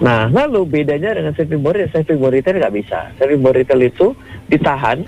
Nah, 0.02 0.26
lalu 0.28 0.66
bedanya 0.66 1.14
dengan 1.14 1.32
saving 1.32 1.62
bond 1.62 1.78
retail, 1.78 2.02
saving 2.02 2.20
bond 2.20 2.34
retail 2.34 2.56
nggak 2.58 2.74
bisa. 2.74 2.98
Saving 3.16 3.40
bond 3.40 3.56
retail 3.56 3.80
itu 3.80 4.06
ditahan 4.50 5.00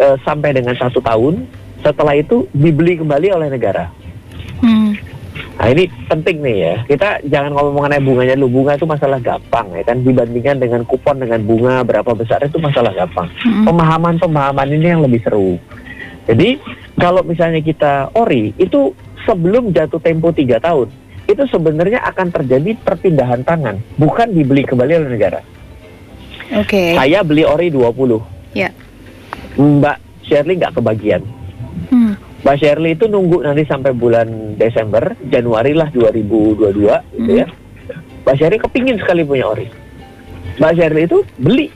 uh, 0.00 0.16
sampai 0.24 0.56
dengan 0.56 0.74
satu 0.74 0.98
tahun, 1.04 1.44
setelah 1.84 2.16
itu 2.16 2.48
dibeli 2.56 2.98
kembali 2.98 3.28
oleh 3.30 3.48
negara. 3.52 3.92
Hmm. 4.64 4.96
Nah 5.54 5.66
ini 5.70 5.86
penting 6.10 6.42
nih 6.42 6.56
ya, 6.58 6.74
kita 6.86 7.08
jangan 7.30 7.54
ngomong 7.54 7.74
mengenai 7.78 8.02
bunganya 8.02 8.34
dulu, 8.38 8.62
bunga 8.62 8.74
itu 8.74 8.86
masalah 8.86 9.18
gampang 9.22 9.66
ya 9.74 9.82
kan, 9.86 10.02
dibandingkan 10.02 10.56
dengan 10.58 10.82
kupon 10.82 11.22
dengan 11.22 11.42
bunga 11.46 11.86
berapa 11.86 12.10
besar 12.14 12.42
itu 12.42 12.58
masalah 12.58 12.90
gampang. 12.90 13.30
Hmm. 13.42 13.66
Pemahaman-pemahaman 13.70 14.68
ini 14.74 14.86
yang 14.98 15.02
lebih 15.02 15.22
seru. 15.22 15.58
Jadi 16.24 16.58
kalau 16.96 17.22
misalnya 17.22 17.60
kita 17.60 18.10
ori, 18.16 18.50
itu 18.56 18.94
sebelum 19.26 19.70
jatuh 19.70 20.00
tempo 20.00 20.32
tiga 20.32 20.58
tahun, 20.58 20.88
itu 21.24 21.42
sebenarnya 21.48 22.04
akan 22.04 22.28
terjadi 22.30 22.76
perpindahan 22.84 23.40
tangan, 23.42 23.80
bukan 23.96 24.28
dibeli 24.32 24.64
kembali 24.64 24.92
oleh 25.00 25.10
negara. 25.10 25.40
Oke. 26.52 26.68
Okay. 26.68 26.90
Saya 26.94 27.24
beli 27.24 27.42
ori 27.48 27.72
20. 27.72 28.52
Ya. 28.52 28.70
Mbak 29.56 29.96
Shirley 30.28 30.60
nggak 30.60 30.76
kebagian. 30.76 31.22
Hmm. 31.88 32.14
Mbak 32.44 32.56
Shirley 32.60 32.92
itu 32.92 33.08
nunggu 33.08 33.40
nanti 33.40 33.64
sampai 33.64 33.96
bulan 33.96 34.58
Desember, 34.60 35.16
Januari 35.32 35.72
lah 35.72 35.88
2022 35.88 36.04
gitu 36.04 36.84
hmm. 36.92 37.00
gitu 37.16 37.32
ya. 37.32 37.46
Mbak 38.24 38.34
Shirley 38.36 38.60
kepingin 38.60 38.96
sekali 39.00 39.24
punya 39.24 39.48
ori. 39.48 39.66
Mbak 40.60 40.72
Shirley 40.76 41.04
itu 41.08 41.18
beli 41.40 41.66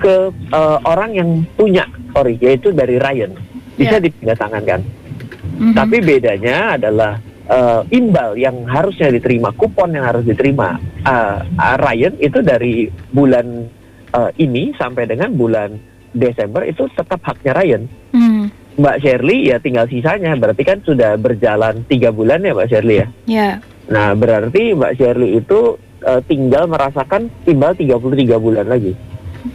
ke 0.00 0.32
uh, 0.52 0.78
orang 0.84 1.16
yang 1.16 1.28
punya 1.56 1.88
ori, 2.16 2.36
yaitu 2.40 2.72
dari 2.72 3.00
Ryan. 3.00 3.32
Bisa 3.76 3.96
yeah. 3.96 4.04
dipindah 4.04 4.36
tangan 4.36 4.62
kan. 4.64 4.80
Mm 4.80 5.72
-hmm. 5.72 5.74
Tapi 5.76 5.96
bedanya 6.00 6.56
adalah 6.76 7.20
uh, 7.50 7.82
imbal 7.90 8.38
yang 8.38 8.62
harusnya 8.64 9.10
diterima, 9.10 9.50
kupon 9.52 9.92
yang 9.92 10.06
harus 10.06 10.22
diterima 10.22 10.78
uh, 11.04 11.42
uh, 11.42 11.76
Ryan 11.76 12.14
itu 12.22 12.38
dari 12.40 12.86
bulan 13.10 13.66
uh, 14.14 14.30
ini 14.38 14.70
sampai 14.78 15.10
dengan 15.10 15.34
bulan 15.34 15.74
Desember 16.14 16.62
itu 16.64 16.86
tetap 16.94 17.20
haknya 17.26 17.52
Ryan. 17.58 17.82
Hmm. 18.14 18.44
Mbak 18.80 18.96
Shirley 19.02 19.50
ya 19.50 19.60
tinggal 19.60 19.90
sisanya, 19.90 20.32
berarti 20.38 20.62
kan 20.64 20.80
sudah 20.80 21.18
berjalan 21.20 21.84
tiga 21.90 22.14
bulan 22.14 22.40
ya 22.40 22.54
Mbak 22.54 22.70
Shirley 22.70 22.96
ya. 23.02 23.06
Yeah. 23.26 23.54
Nah 23.90 24.14
berarti 24.16 24.72
Mbak 24.72 24.96
Shirley 24.96 25.42
itu 25.42 25.76
uh, 26.06 26.20
tinggal 26.24 26.70
merasakan 26.70 27.28
imbal 27.44 27.76
33 27.76 28.00
bulan 28.40 28.66
lagi. 28.70 28.94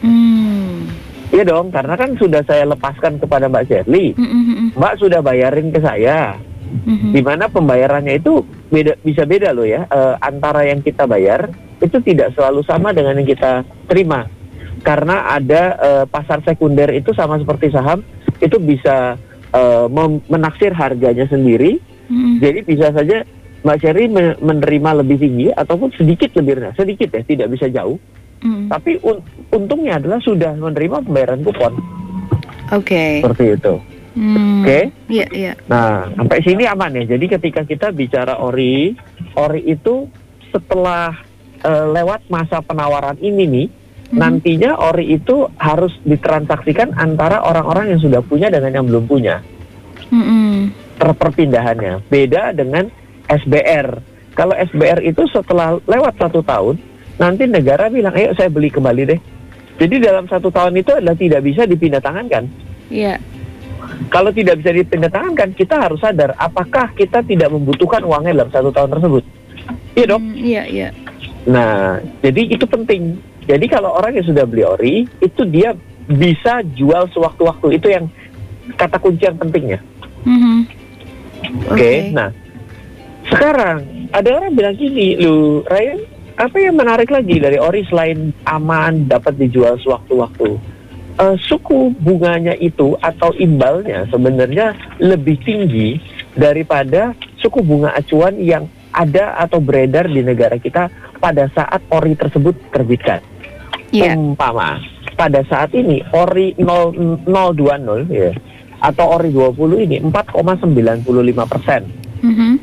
Hmm. 0.03 0.85
Iya 1.33 1.41
dong, 1.41 1.73
karena 1.73 1.97
kan 1.97 2.13
sudah 2.21 2.45
saya 2.45 2.69
lepaskan 2.69 3.17
kepada 3.17 3.49
Mbak 3.49 3.65
Shirley. 3.65 4.13
Mm 4.13 4.29
-hmm. 4.29 4.67
Mbak 4.77 4.95
sudah 5.01 5.19
bayarin 5.25 5.73
ke 5.73 5.81
saya 5.81 6.37
mm-hmm. 6.65 7.11
di 7.13 7.21
mana 7.21 7.45
pembayarannya 7.47 8.19
itu 8.19 8.43
beda 8.69 8.97
bisa 9.05 9.23
beda 9.23 9.53
loh 9.53 9.65
ya 9.65 9.85
e, 9.87 9.99
antara 10.19 10.65
yang 10.65 10.81
kita 10.81 11.05
bayar 11.05 11.49
itu 11.79 11.97
tidak 12.01 12.33
selalu 12.33 12.65
sama 12.65 12.91
dengan 12.91 13.19
yang 13.21 13.29
kita 13.29 13.61
terima 13.85 14.25
karena 14.81 15.29
ada 15.33 15.63
e, 15.77 15.89
pasar 16.09 16.41
sekunder 16.43 16.91
itu 16.91 17.13
sama 17.13 17.37
seperti 17.37 17.71
saham 17.71 18.01
itu 18.41 18.57
bisa 18.59 19.15
e, 19.53 19.61
menaksir 20.27 20.73
harganya 20.75 21.29
sendiri 21.29 21.77
mm-hmm. 22.09 22.35
jadi 22.41 22.59
bisa 22.65 22.87
saja 22.91 23.17
Mbak 23.65 23.77
Sherry 23.81 24.05
menerima 24.37 25.01
lebih 25.01 25.17
tinggi 25.17 25.49
ataupun 25.49 25.89
sedikit 25.97 26.29
lebih 26.37 26.61
rendah 26.61 26.77
sedikit 26.77 27.09
ya 27.09 27.21
tidak 27.25 27.47
bisa 27.49 27.65
jauh 27.73 27.97
mm. 28.45 28.69
tapi 28.69 29.01
un 29.01 29.17
untungnya 29.49 29.97
adalah 29.97 30.21
sudah 30.21 30.53
menerima 30.53 31.01
pembayaran 31.01 31.41
kupon 31.41 31.73
oke 32.69 32.85
okay. 32.85 33.25
seperti 33.25 33.57
itu 33.57 33.94
Hmm, 34.15 34.63
Oke. 34.63 34.65
Okay? 34.65 34.83
Iya, 35.11 35.27
iya. 35.35 35.53
Nah, 35.67 36.07
sampai 36.15 36.39
sini 36.41 36.63
aman 36.63 36.95
ya. 36.95 37.03
Jadi 37.03 37.25
ketika 37.27 37.61
kita 37.67 37.91
bicara 37.91 38.39
ori, 38.39 38.95
ori 39.35 39.61
itu 39.67 40.07
setelah 40.55 41.11
uh, 41.67 41.85
lewat 41.91 42.31
masa 42.31 42.63
penawaran 42.63 43.19
ini 43.19 43.43
nih, 43.43 43.67
hmm. 43.67 44.15
nantinya 44.15 44.79
ori 44.79 45.19
itu 45.19 45.51
harus 45.59 45.91
ditransaksikan 46.07 46.95
antara 46.95 47.43
orang-orang 47.43 47.91
yang 47.91 48.01
sudah 48.01 48.23
punya 48.23 48.47
dengan 48.47 48.71
yang 48.71 48.85
belum 48.87 49.03
punya. 49.03 49.43
Hmm. 50.07 50.71
Terperpindahannya 50.95 52.07
beda 52.07 52.55
dengan 52.55 52.87
SBR. 53.27 54.15
Kalau 54.31 54.55
SBR 54.55 55.03
itu 55.03 55.27
setelah 55.27 55.75
lewat 55.83 56.15
satu 56.15 56.39
tahun, 56.39 56.79
nanti 57.19 57.47
negara 57.51 57.91
bilang, 57.91 58.15
ayo 58.15 58.31
saya 58.35 58.47
beli 58.47 58.71
kembali 58.71 59.03
deh. 59.11 59.19
Jadi 59.75 59.99
dalam 59.99 60.23
satu 60.31 60.47
tahun 60.47 60.79
itu 60.79 60.91
adalah 60.95 61.19
tidak 61.19 61.43
bisa 61.43 61.67
dipindah 61.67 61.99
tangan 61.99 62.31
kan? 62.31 62.47
Iya. 62.87 63.19
Kalau 64.11 64.31
tidak 64.31 64.61
bisa 64.61 64.71
dipindah 64.75 65.11
tangan 65.11 65.33
kan, 65.35 65.49
kita 65.55 65.75
harus 65.79 65.99
sadar 65.99 66.35
apakah 66.35 66.91
kita 66.95 67.23
tidak 67.23 67.49
membutuhkan 67.51 68.03
uangnya 68.03 68.43
dalam 68.43 68.51
satu 68.51 68.69
tahun 68.71 68.89
tersebut. 68.99 69.23
Iya 69.95 70.05
dong? 70.11 70.23
Hmm, 70.23 70.35
iya, 70.35 70.63
iya. 70.67 70.89
Nah, 71.47 72.01
jadi 72.19 72.41
itu 72.51 72.65
penting. 72.67 73.17
Jadi 73.45 73.65
kalau 73.69 73.93
orang 73.93 74.17
yang 74.17 74.25
sudah 74.25 74.43
beli 74.43 74.63
ori, 74.65 74.95
itu 75.21 75.41
dia 75.47 75.77
bisa 76.09 76.65
jual 76.75 77.07
sewaktu-waktu. 77.13 77.67
Itu 77.77 77.87
yang 77.89 78.05
kata 78.75 78.97
kunci 78.97 79.23
yang 79.25 79.37
pentingnya. 79.37 79.79
Mm 80.25 80.37
-hmm. 80.37 80.57
Oke, 81.45 81.77
okay. 81.77 81.77
okay. 81.77 81.97
nah 82.09 82.29
sekarang 83.29 84.09
ada 84.09 84.29
orang 84.33 84.57
bilang 84.57 84.75
gini, 84.77 85.17
lu 85.17 85.61
Ryan, 85.69 85.99
apa 86.35 86.57
yang 86.57 86.75
menarik 86.75 87.09
lagi 87.09 87.37
dari 87.37 87.57
ori 87.61 87.85
selain 87.87 88.33
aman 88.45 89.05
dapat 89.05 89.37
dijual 89.37 89.77
sewaktu-waktu? 89.81 90.74
Uh, 91.15 91.39
suku 91.47 91.95
bunganya 91.95 92.59
itu 92.59 92.99
atau 92.99 93.31
imbalnya 93.39 94.03
sebenarnya 94.11 94.75
lebih 94.99 95.39
tinggi 95.47 95.95
daripada 96.35 97.15
suku 97.39 97.63
bunga 97.63 97.95
acuan 97.95 98.35
yang 98.35 98.67
ada 98.91 99.39
atau 99.39 99.63
beredar 99.63 100.11
di 100.11 100.19
negara 100.19 100.59
kita 100.59 100.91
pada 101.23 101.47
saat 101.55 101.79
ori 101.87 102.19
tersebut 102.19 102.55
terbitkan. 102.67 103.23
Yeah. 103.95 104.19
Umpama 104.19 104.83
pada 105.15 105.39
saat 105.47 105.71
ini 105.71 106.03
ori 106.11 106.51
0, 106.59 107.23
020 107.23 108.11
ya 108.11 108.35
atau 108.83 109.15
ori 109.15 109.31
20 109.31 109.87
ini 109.87 109.97
4,95 110.03 111.07
persen. 111.47 111.81
Mm 112.19 112.33
-hmm. 112.35 112.53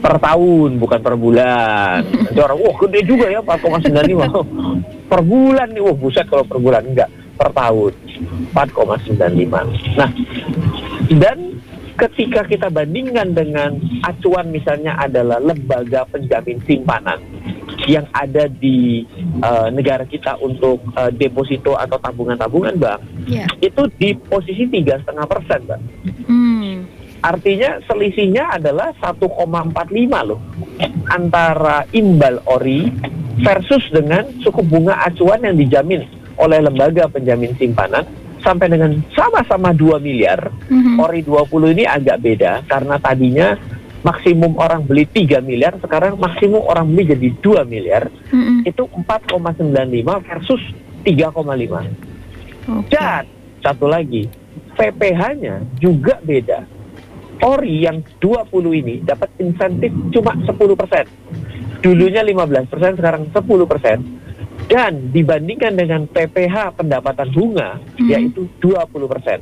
Per 0.00 0.14
tahun 0.18 0.70
bukan 0.80 1.00
per 1.04 1.14
bulan. 1.20 2.00
Nanti 2.24 2.40
orang, 2.40 2.58
wah 2.58 2.76
gede 2.88 3.00
juga 3.04 3.28
ya 3.28 3.44
4,95 3.44 4.32
per 5.12 5.20
bulan 5.20 5.68
nih, 5.76 5.82
wah 5.84 5.92
buset 5.92 6.24
kalau 6.24 6.48
per 6.48 6.56
bulan 6.56 6.88
enggak 6.88 7.12
per 7.42 7.50
tahun 7.58 7.92
4,95. 8.54 9.98
Nah 9.98 10.10
dan 11.18 11.58
ketika 11.98 12.46
kita 12.46 12.70
bandingkan 12.70 13.34
dengan 13.34 13.76
acuan 14.06 14.54
misalnya 14.54 14.94
adalah 14.94 15.42
lembaga 15.42 16.06
penjamin 16.06 16.62
simpanan 16.62 17.18
yang 17.90 18.06
ada 18.14 18.46
di 18.46 19.02
uh, 19.42 19.66
negara 19.74 20.06
kita 20.06 20.38
untuk 20.38 20.78
uh, 20.94 21.10
deposito 21.10 21.74
atau 21.74 21.98
tabungan-tabungan 21.98 22.78
bank 22.78 23.00
yeah. 23.26 23.50
itu 23.58 23.90
di 23.98 24.14
posisi 24.14 24.70
tiga 24.70 25.02
setengah 25.02 25.26
persen 25.26 25.60
bang. 25.66 25.82
Hmm. 26.30 26.74
Artinya 27.22 27.78
selisihnya 27.86 28.58
adalah 28.58 28.90
1,45 28.98 29.22
loh 30.26 30.42
antara 31.06 31.86
imbal 31.94 32.42
ori 32.50 32.90
versus 33.38 33.86
dengan 33.94 34.26
suku 34.42 34.58
bunga 34.66 35.06
acuan 35.06 35.46
yang 35.46 35.54
dijamin 35.54 36.02
oleh 36.38 36.58
lembaga 36.62 37.08
penjamin 37.08 37.52
simpanan 37.56 38.04
sampai 38.42 38.66
dengan 38.68 38.98
sama-sama 39.14 39.70
2 39.70 40.02
miliar, 40.02 40.50
mm-hmm. 40.50 40.98
ori 40.98 41.22
20 41.22 41.74
ini 41.78 41.84
agak 41.86 42.18
beda 42.18 42.66
karena 42.66 42.98
tadinya 42.98 43.54
maksimum 44.02 44.58
orang 44.58 44.82
beli 44.82 45.06
3 45.06 45.38
miliar, 45.46 45.78
sekarang 45.78 46.18
maksimum 46.18 46.66
orang 46.66 46.90
beli 46.90 47.14
jadi 47.14 47.28
2 47.38 47.62
miliar. 47.70 48.10
Mm-hmm. 48.34 48.66
Itu 48.66 48.90
4,95 48.90 50.26
versus 50.26 50.62
3,5. 51.06 51.38
Okay. 52.62 52.90
Dan 52.90 53.22
satu 53.62 53.86
lagi, 53.86 54.26
PPh-nya 54.74 55.62
juga 55.78 56.18
beda. 56.18 56.66
Ori 57.42 57.86
yang 57.86 58.02
20 58.22 58.50
ini 58.82 59.02
dapat 59.02 59.30
insentif 59.38 59.90
cuma 60.14 60.34
10%. 60.34 61.82
Dulunya 61.82 62.22
15%, 62.22 62.98
sekarang 62.98 63.26
10% 63.34 64.21
dan 64.66 65.10
dibandingkan 65.10 65.74
dengan 65.74 66.06
PPH 66.10 66.78
pendapatan 66.78 67.28
bunga 67.34 67.80
hmm. 67.98 68.08
yaitu 68.08 68.46
20 68.60 69.12
persen. 69.12 69.40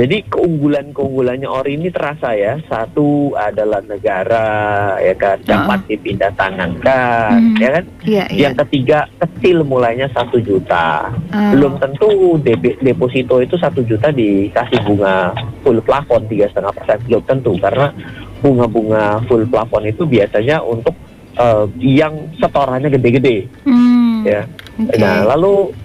Jadi 0.00 0.32
keunggulan-keunggulannya 0.32 1.48
ori 1.48 1.76
ini 1.76 1.92
terasa 1.92 2.32
ya. 2.32 2.60
Satu 2.68 3.36
adalah 3.36 3.84
negara 3.84 4.96
ya 5.00 5.12
kan 5.16 5.40
dapat 5.44 5.84
dipindah 5.88 6.32
tangankan, 6.36 7.36
hmm. 7.36 7.56
ya 7.60 7.68
kan. 7.72 7.84
Yeah, 8.04 8.26
yeah. 8.32 8.40
Yang 8.48 8.64
ketiga 8.64 9.08
kecil 9.20 9.64
mulainya 9.64 10.08
satu 10.12 10.40
juta. 10.40 11.12
Uh. 11.32 11.52
Belum 11.52 11.76
tentu 11.80 12.36
deposito 12.80 13.44
itu 13.44 13.56
satu 13.60 13.84
juta 13.84 14.08
dikasih 14.12 14.80
bunga 14.84 15.36
full 15.64 15.80
plafon 15.84 16.24
tiga 16.28 16.48
setengah 16.48 16.72
persen. 16.76 16.98
Belum 17.04 17.22
tentu 17.24 17.52
karena 17.60 17.92
bunga-bunga 18.40 19.20
full 19.28 19.44
plafon 19.48 19.84
itu 19.84 20.08
biasanya 20.08 20.64
untuk 20.64 20.96
uh, 21.38 21.66
yang 21.78 22.32
setorannya 22.40 22.90
gede-gede. 22.90 23.46
Hmm 23.66 24.00
ya. 24.24 24.42
Okay. 24.80 24.96
Nah, 24.96 25.28
lalu 25.28 25.76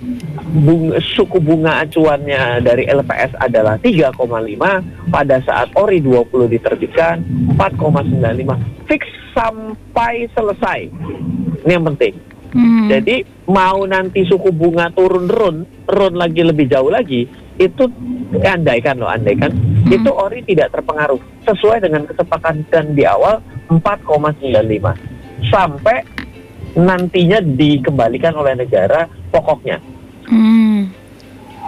bunga, 0.64 0.98
suku 1.04 1.38
bunga 1.44 1.84
acuannya 1.84 2.64
dari 2.64 2.88
LPS 2.88 3.36
adalah 3.44 3.76
3,5 3.80 4.16
pada 5.12 5.36
saat 5.44 5.68
ORI 5.76 6.00
20 6.00 6.54
diterbitkan 6.56 7.20
4,95 7.60 8.88
fix 8.88 9.04
sampai 9.36 10.32
selesai. 10.32 10.80
Ini 11.66 11.72
yang 11.76 11.86
penting. 11.92 12.16
Hmm. 12.56 12.88
Jadi 12.88 13.28
mau 13.52 13.84
nanti 13.84 14.24
suku 14.24 14.48
bunga 14.56 14.88
turun 14.96 15.68
lagi 16.16 16.40
lebih 16.40 16.72
jauh 16.72 16.88
lagi, 16.88 17.28
itu 17.60 17.84
andaikan 18.40 18.96
loh, 18.96 19.12
andaikan 19.12 19.52
hmm. 19.52 19.92
itu 19.92 20.08
ori 20.08 20.40
tidak 20.48 20.72
terpengaruh 20.72 21.20
sesuai 21.44 21.84
dengan 21.84 22.08
kesepakatan 22.08 22.96
di 22.96 23.04
awal 23.04 23.44
4,95 23.68 25.15
sampai 25.50 26.04
nantinya 26.76 27.40
dikembalikan 27.40 28.36
oleh 28.36 28.54
negara 28.60 29.08
pokoknya. 29.32 29.80
Hmm. 30.28 30.92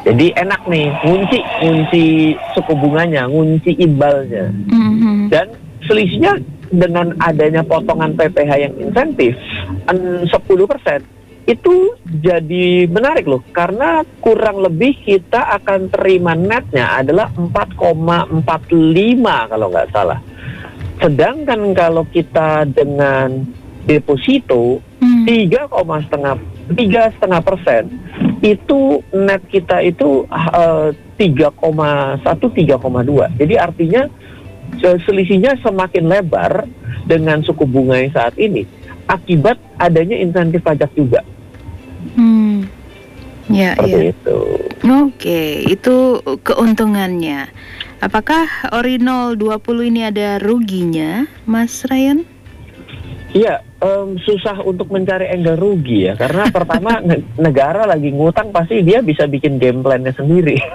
Jadi 0.07 0.31
enak 0.39 0.61
nih, 0.71 0.87
ngunci 1.03 1.39
ngunci 1.63 2.05
suku 2.55 2.73
bunganya, 2.79 3.27
ngunci 3.27 3.75
imbalnya. 3.79 4.51
Hmm. 4.71 5.27
Dan 5.27 5.51
selisihnya 5.83 6.39
dengan 6.71 7.15
adanya 7.23 7.63
potongan 7.63 8.15
PPh 8.15 8.51
yang 8.59 8.73
insentif 8.75 9.31
10% 9.87 10.27
itu 11.47 11.95
jadi 12.03 12.91
menarik 12.91 13.23
loh 13.23 13.39
karena 13.55 14.03
kurang 14.19 14.59
lebih 14.59 14.99
kita 14.99 15.47
akan 15.55 15.87
terima 15.87 16.35
netnya 16.35 16.99
adalah 16.99 17.31
4,45 17.39 18.67
kalau 19.23 19.67
nggak 19.71 19.89
salah. 19.95 20.19
Sedangkan 20.99 21.71
kalau 21.71 22.03
kita 22.11 22.67
dengan 22.67 23.47
deposito 23.87 24.83
hmm. 24.99 25.23
tiga 25.25 25.65
koma 25.71 26.03
setengah 26.03 26.35
tiga 26.75 27.09
setengah 27.15 27.41
persen 27.41 27.83
itu 28.43 29.01
net 29.15 29.41
kita 29.47 29.81
itu 29.81 30.27
eh, 30.29 30.87
tiga 31.15 31.49
koma 31.55 32.19
satu 32.21 32.51
tiga 32.51 32.75
koma 32.77 33.01
dua 33.01 33.31
jadi 33.39 33.63
artinya 33.63 34.05
selisihnya 34.77 35.57
semakin 35.63 36.05
lebar 36.11 36.67
dengan 37.07 37.39
suku 37.39 37.63
bunga 37.63 38.03
yang 38.03 38.11
saat 38.11 38.35
ini 38.35 38.67
akibat 39.07 39.55
adanya 39.79 40.19
insentif 40.19 40.61
pajak 40.61 40.91
juga. 40.93 41.23
Hmm. 42.13 42.67
Ya, 43.47 43.79
Seperti 43.79 43.95
ya. 43.95 44.11
itu. 44.11 44.39
Oke, 45.07 45.41
itu 45.71 45.95
keuntungannya. 46.43 47.47
Apakah 48.03 48.45
ori 48.75 48.99
020 48.99 49.89
ini 49.89 50.01
ada 50.03 50.37
ruginya, 50.43 51.25
Mas 51.47 51.87
Ryan? 51.87 52.27
Iya, 53.35 53.59
um, 53.83 54.15
susah 54.23 54.63
untuk 54.63 54.87
mencari 54.87 55.27
angle 55.27 55.59
rugi 55.59 56.07
ya, 56.07 56.13
karena 56.15 56.47
pertama 56.55 57.03
negara 57.35 57.83
lagi 57.83 58.11
ngutang 58.15 58.55
pasti 58.55 58.79
dia 58.83 59.03
bisa 59.03 59.27
bikin 59.27 59.59
game 59.59 59.83
plan-nya 59.83 60.13
sendiri. 60.15 60.55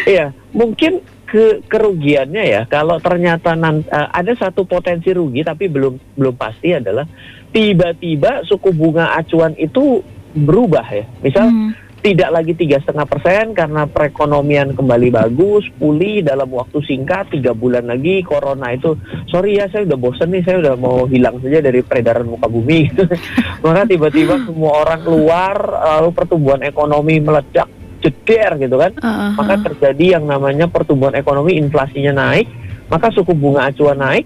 Iya, 0.00 0.32
mungkin 0.56 1.04
ke 1.28 1.62
kerugiannya 1.68 2.44
ya, 2.46 2.62
kalau 2.66 2.96
ternyata 2.98 3.52
nan, 3.52 3.84
uh, 3.86 4.08
ada 4.10 4.32
satu 4.34 4.64
potensi 4.64 5.12
rugi 5.12 5.44
tapi 5.44 5.68
belum 5.68 6.16
belum 6.16 6.34
pasti 6.34 6.72
adalah 6.74 7.04
tiba-tiba 7.52 8.46
suku 8.48 8.72
bunga 8.72 9.12
acuan 9.14 9.52
itu 9.60 10.00
berubah 10.34 10.86
ya, 10.88 11.04
misal. 11.20 11.46
Hmm 11.52 11.89
tidak 12.00 12.30
lagi 12.32 12.52
tiga 12.56 12.80
setengah 12.80 13.04
persen 13.04 13.52
karena 13.52 13.84
perekonomian 13.84 14.72
kembali 14.72 15.12
bagus, 15.12 15.68
pulih 15.76 16.24
dalam 16.24 16.48
waktu 16.48 16.80
singkat 16.80 17.28
tiga 17.28 17.52
bulan 17.52 17.92
lagi 17.92 18.24
corona 18.24 18.72
itu, 18.72 18.96
sorry 19.28 19.60
ya 19.60 19.68
saya 19.68 19.84
udah 19.84 19.98
bosen 20.00 20.32
nih, 20.32 20.42
saya 20.44 20.64
udah 20.64 20.74
mau 20.80 21.04
hilang 21.04 21.36
saja 21.44 21.60
dari 21.60 21.84
peredaran 21.84 22.24
muka 22.24 22.48
bumi. 22.48 22.88
Maka 23.64 23.84
tiba-tiba 23.84 24.40
semua 24.48 24.80
orang 24.80 25.00
keluar, 25.04 25.54
lalu 26.00 26.10
pertumbuhan 26.16 26.64
ekonomi 26.64 27.20
meledak 27.20 27.68
jeder 28.00 28.56
gitu 28.56 28.80
kan, 28.80 28.96
uh-huh. 28.96 29.36
maka 29.36 29.60
terjadi 29.60 30.16
yang 30.16 30.24
namanya 30.24 30.64
pertumbuhan 30.72 31.12
ekonomi, 31.12 31.60
inflasinya 31.60 32.16
naik, 32.16 32.48
maka 32.88 33.12
suku 33.12 33.36
bunga 33.36 33.68
acuan 33.68 34.00
naik, 34.00 34.24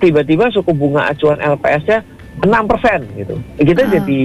tiba-tiba 0.00 0.48
suku 0.48 0.72
bunga 0.72 1.12
acuan 1.12 1.36
LPS-nya 1.36 2.00
enam 2.40 2.64
persen 2.64 3.04
gitu. 3.12 3.36
Kita 3.60 3.84
uh. 3.84 3.90
jadi 3.92 4.20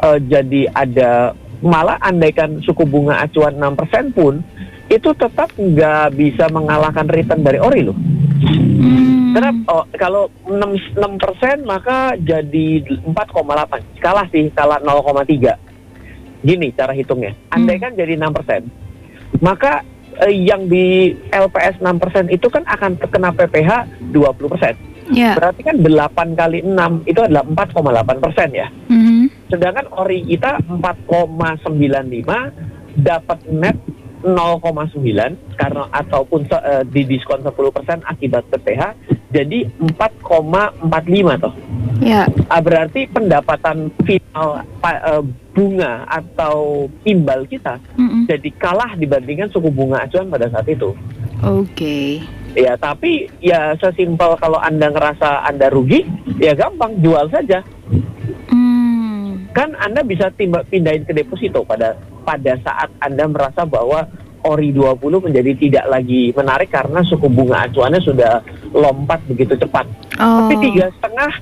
uh, 0.00 0.18
jadi 0.18 0.60
ada 0.72 1.36
malah 1.62 1.96
andaikan 2.02 2.58
suku 2.66 2.82
bunga 2.82 3.22
acuan 3.22 3.54
6% 3.54 4.10
pun 4.12 4.42
itu 4.90 5.10
tetap 5.14 5.48
nggak 5.56 6.12
bisa 6.18 6.50
mengalahkan 6.52 7.08
return 7.08 7.40
dari 7.40 7.56
ori 7.62 7.80
loh. 7.86 7.96
Hmm. 7.96 9.32
Karena 9.32 9.50
oh, 9.72 9.88
kalau 9.96 10.28
6, 10.44 10.98
6% 10.98 11.64
maka 11.64 12.18
jadi 12.20 12.84
4,8. 13.00 14.02
Kalah 14.02 14.26
sih, 14.28 14.52
kalah 14.52 14.82
0,3. 14.84 16.44
Gini 16.44 16.68
cara 16.76 16.92
hitungnya. 16.92 17.32
Andai 17.48 17.80
kan 17.80 17.96
jadi 17.96 18.18
6%. 18.20 19.40
Maka 19.40 19.80
eh, 20.28 20.34
yang 20.36 20.68
di 20.68 21.16
LPS 21.32 21.80
6% 21.80 22.28
itu 22.28 22.46
kan 22.52 22.66
akan 22.68 23.00
terkena 23.00 23.32
PPH 23.32 23.88
20%. 24.12 24.92
Yeah. 25.16 25.34
Berarti 25.40 25.60
kan 25.64 25.80
8 25.80 26.36
kali 26.36 26.60
6 26.68 27.08
itu 27.08 27.20
adalah 27.24 27.42
4,8 27.48 28.22
persen 28.22 28.48
ya. 28.52 28.68
Mm 28.92 29.00
-hmm. 29.00 29.21
Sedangkan 29.52 29.92
ori 29.92 30.24
kita 30.24 30.64
4,95 30.64 31.76
dapat 32.96 33.38
net 33.52 33.76
0,9 34.22 35.58
karena 35.58 35.82
ataupun 35.90 36.46
uh, 36.48 36.86
di 36.86 37.02
diskon 37.04 37.42
10% 37.42 37.52
akibat 38.06 38.46
PPH 38.54 38.82
jadi 39.34 39.66
4,45 39.98 41.42
toh. 41.42 41.54
Ya. 42.00 42.30
Uh, 42.48 42.62
berarti 42.62 43.10
pendapatan 43.10 43.90
final 44.06 44.62
uh, 44.62 45.22
bunga 45.52 46.08
atau 46.08 46.88
imbal 47.04 47.44
kita 47.44 47.76
mm 47.98 48.08
-mm. 48.08 48.22
jadi 48.30 48.48
kalah 48.56 48.96
dibandingkan 48.96 49.52
suku 49.52 49.68
bunga 49.68 50.06
acuan 50.06 50.32
pada 50.32 50.48
saat 50.48 50.70
itu. 50.70 50.96
Oke. 51.42 51.68
Okay. 51.74 52.08
Ya, 52.52 52.76
tapi 52.76 53.32
ya 53.40 53.72
sesimpel 53.80 54.36
kalau 54.36 54.60
Anda 54.60 54.92
ngerasa 54.92 55.48
Anda 55.48 55.72
rugi, 55.72 56.04
ya 56.36 56.52
gampang 56.52 57.00
jual 57.00 57.32
saja. 57.32 57.64
Kan 59.52 59.76
Anda 59.76 60.00
bisa 60.00 60.32
timba, 60.32 60.64
pindahin 60.64 61.04
ke 61.04 61.12
deposito 61.12 61.64
pada 61.64 61.96
pada 62.24 62.56
saat 62.64 62.88
Anda 63.00 63.28
merasa 63.28 63.68
bahwa 63.68 64.08
ori 64.42 64.74
20 64.74 64.98
menjadi 64.98 65.52
tidak 65.54 65.86
lagi 65.86 66.34
menarik 66.34 66.70
karena 66.74 67.00
suku 67.06 67.30
bunga 67.30 67.70
acuannya 67.70 68.00
sudah 68.02 68.42
lompat 68.74 69.22
begitu 69.30 69.54
cepat. 69.54 69.86
Oh. 70.18 70.46
Tapi 70.46 70.54
tiga 70.58 70.90
setengah 70.98 71.32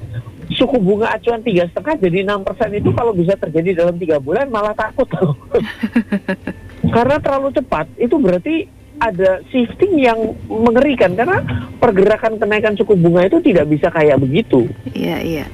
suku 0.50 0.76
bunga 0.82 1.14
acuan 1.14 1.40
tiga 1.40 1.64
setengah 1.70 1.94
jadi 1.96 2.26
enam 2.26 2.42
persen 2.42 2.74
itu 2.74 2.90
kalau 2.92 3.14
bisa 3.14 3.38
terjadi 3.38 3.86
dalam 3.86 3.96
tiga 3.96 4.20
bulan 4.20 4.50
malah 4.52 4.76
takut 4.76 5.08
loh. 5.16 5.32
karena 6.94 7.16
terlalu 7.22 7.48
cepat 7.54 7.86
itu 7.96 8.16
berarti 8.18 8.68
ada 9.00 9.40
shifting 9.48 9.96
yang 9.96 10.36
mengerikan 10.44 11.16
karena 11.16 11.40
pergerakan 11.80 12.36
kenaikan 12.36 12.76
suku 12.76 12.92
bunga 13.00 13.24
itu 13.24 13.40
tidak 13.40 13.64
bisa 13.72 13.88
kayak 13.88 14.20
begitu. 14.20 14.68
Iya 14.92 15.18
iya. 15.24 15.46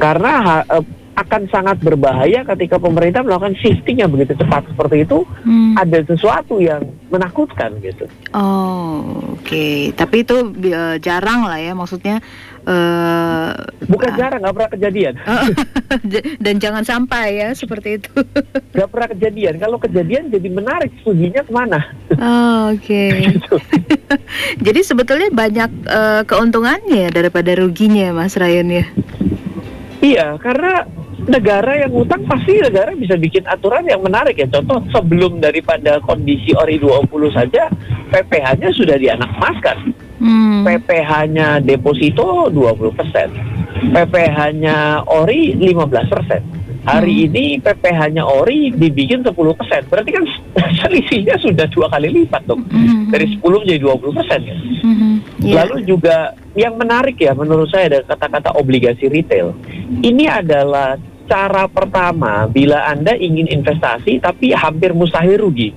Karena 0.00 0.64
uh, 0.64 0.84
akan 1.16 1.48
sangat 1.48 1.80
berbahaya 1.80 2.44
ketika 2.44 2.76
pemerintah 2.76 3.24
melakukan 3.24 3.56
shifting 3.56 4.04
yang 4.04 4.12
begitu 4.12 4.36
cepat 4.36 4.68
seperti 4.68 5.08
itu. 5.08 5.24
Hmm. 5.48 5.72
Ada 5.80 6.04
sesuatu 6.12 6.60
yang 6.60 6.84
menakutkan 7.08 7.80
gitu. 7.80 8.04
Oh, 8.36 9.32
oke. 9.32 9.40
Okay. 9.40 9.96
Tapi 9.96 10.28
itu 10.28 10.36
uh, 10.76 11.00
jarang 11.00 11.48
lah 11.48 11.56
ya, 11.56 11.72
maksudnya. 11.72 12.20
Uh, 12.66 13.54
Bukan 13.88 14.12
uh, 14.12 14.16
jarang, 14.18 14.44
nggak 14.44 14.54
pernah 14.58 14.70
kejadian. 14.76 15.14
Dan 16.44 16.54
jangan 16.60 16.84
sampai 16.84 17.40
ya 17.40 17.48
seperti 17.56 18.02
itu. 18.02 18.10
Nggak 18.74 18.88
pernah 18.90 19.08
kejadian. 19.14 19.54
Kalau 19.56 19.78
kejadian 19.78 20.28
jadi 20.28 20.48
menarik, 20.50 20.90
studinya 21.00 21.40
ke 21.46 21.52
mana? 21.54 21.80
Oh, 22.18 22.74
oke. 22.74 22.82
Okay. 22.82 23.08
gitu. 23.32 23.56
jadi 24.60 24.80
sebetulnya 24.82 25.30
banyak 25.30 25.70
uh, 25.88 26.22
keuntungannya 26.26 27.08
daripada 27.14 27.54
ruginya, 27.56 28.12
Mas 28.12 28.34
Ryan 28.34 28.82
ya. 28.82 28.86
Iya, 30.02 30.26
karena 30.42 30.84
negara 31.26 31.86
yang 31.86 31.92
utang 31.92 32.22
pasti 32.24 32.62
negara 32.62 32.94
bisa 32.94 33.18
bikin 33.18 33.42
aturan 33.46 33.84
yang 33.86 34.00
menarik 34.00 34.38
ya. 34.38 34.48
Contoh 34.48 34.82
sebelum 34.94 35.42
daripada 35.42 35.98
kondisi 36.02 36.54
ORI 36.54 36.78
20 36.78 37.10
saja 37.34 37.68
PPH-nya 38.10 38.70
sudah 38.72 38.96
dianakmaskan. 38.96 39.76
Hmm. 40.16 40.64
PPH-nya 40.64 41.60
deposito 41.60 42.48
20%. 42.48 43.92
PPH-nya 43.92 45.04
ORI 45.04 45.58
15%. 45.60 46.86
Hari 46.86 47.16
hmm. 47.18 47.26
ini 47.26 47.44
PPH-nya 47.58 48.22
ORI 48.22 48.70
dibikin 48.78 49.26
10%. 49.26 49.34
Berarti 49.90 50.10
kan 50.14 50.24
selisihnya 50.80 51.34
sudah 51.42 51.66
dua 51.66 51.90
kali 51.90 52.08
lipat 52.22 52.46
dong. 52.46 52.62
Hmm. 52.70 53.10
Dari 53.10 53.26
10 53.34 53.42
menjadi 53.42 53.80
20% 53.82 54.46
ya. 54.46 54.56
Hmm. 54.86 55.18
Yeah. 55.42 55.66
Lalu 55.66 55.76
juga 55.84 56.38
yang 56.54 56.78
menarik 56.78 57.18
ya 57.20 57.36
menurut 57.36 57.68
saya 57.68 57.90
ada 57.92 58.00
kata-kata 58.06 58.54
obligasi 58.56 59.10
retail. 59.10 59.52
Ini 60.00 60.30
adalah 60.30 60.96
cara 61.26 61.66
pertama 61.66 62.46
bila 62.46 62.86
Anda 62.86 63.14
ingin 63.18 63.50
investasi 63.50 64.22
tapi 64.22 64.54
hampir 64.54 64.94
mustahil 64.94 65.42
rugi. 65.42 65.70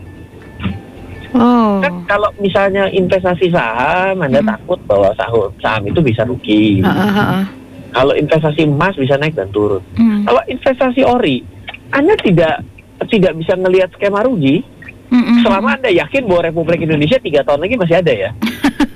Oh. 1.34 1.78
Kan 1.78 2.10
kalau 2.10 2.30
misalnya 2.42 2.90
investasi 2.90 3.54
saham, 3.54 4.18
Anda 4.26 4.42
hmm. 4.42 4.50
takut 4.50 4.80
bahwa 4.90 5.14
saham 5.14 5.54
saham 5.62 5.86
itu 5.86 6.02
bisa 6.02 6.26
rugi. 6.26 6.82
Uh, 6.82 6.90
uh, 6.90 7.20
uh. 7.20 7.44
Kalau 7.90 8.14
investasi 8.18 8.66
emas 8.66 8.98
bisa 8.98 9.18
naik 9.18 9.38
dan 9.38 9.50
turun. 9.54 9.82
Hmm. 9.98 10.26
Kalau 10.26 10.42
investasi 10.50 11.02
ori, 11.06 11.46
Anda 11.94 12.18
tidak 12.18 12.66
tidak 13.10 13.34
bisa 13.38 13.54
melihat 13.58 13.90
skema 13.94 14.26
rugi. 14.26 14.66
Mm-mm. 15.10 15.42
Selama 15.42 15.74
Anda 15.74 15.90
yakin 15.90 16.30
bahwa 16.30 16.54
Republik 16.54 16.86
Indonesia 16.86 17.18
tiga 17.18 17.42
tahun 17.42 17.66
lagi 17.66 17.82
masih 17.82 17.98
ada 17.98 18.14
ya. 18.14 18.30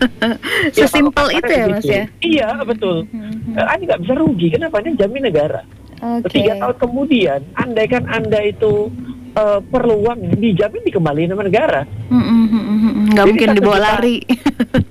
Sesimpel 0.77 1.25
ya, 1.33 1.37
itu 1.41 1.49
ya 1.49 1.65
Mas 1.65 1.85
ya? 1.89 2.03
Iya 2.21 2.47
betul. 2.69 3.09
Mm-hmm. 3.09 3.57
Anda 3.57 3.83
nggak 3.89 4.01
bisa 4.05 4.13
rugi, 4.13 4.47
kenapa? 4.53 4.77
Ini 4.85 4.93
jamin 4.93 5.25
negara. 5.25 5.65
Okay. 6.03 6.43
Tiga 6.43 6.59
tahun 6.59 6.75
kemudian, 6.83 7.39
andaikan 7.55 8.03
Anda 8.11 8.43
itu 8.43 8.91
uh, 9.39 9.59
perlu 9.63 10.03
uang 10.03 10.37
dijamin 10.37 10.83
dikembalikan 10.83 11.31
sama 11.31 11.43
negara. 11.47 11.81
Nggak 13.13 13.25
mungkin 13.29 13.49
dibawa 13.55 13.77
lari. 13.79 14.17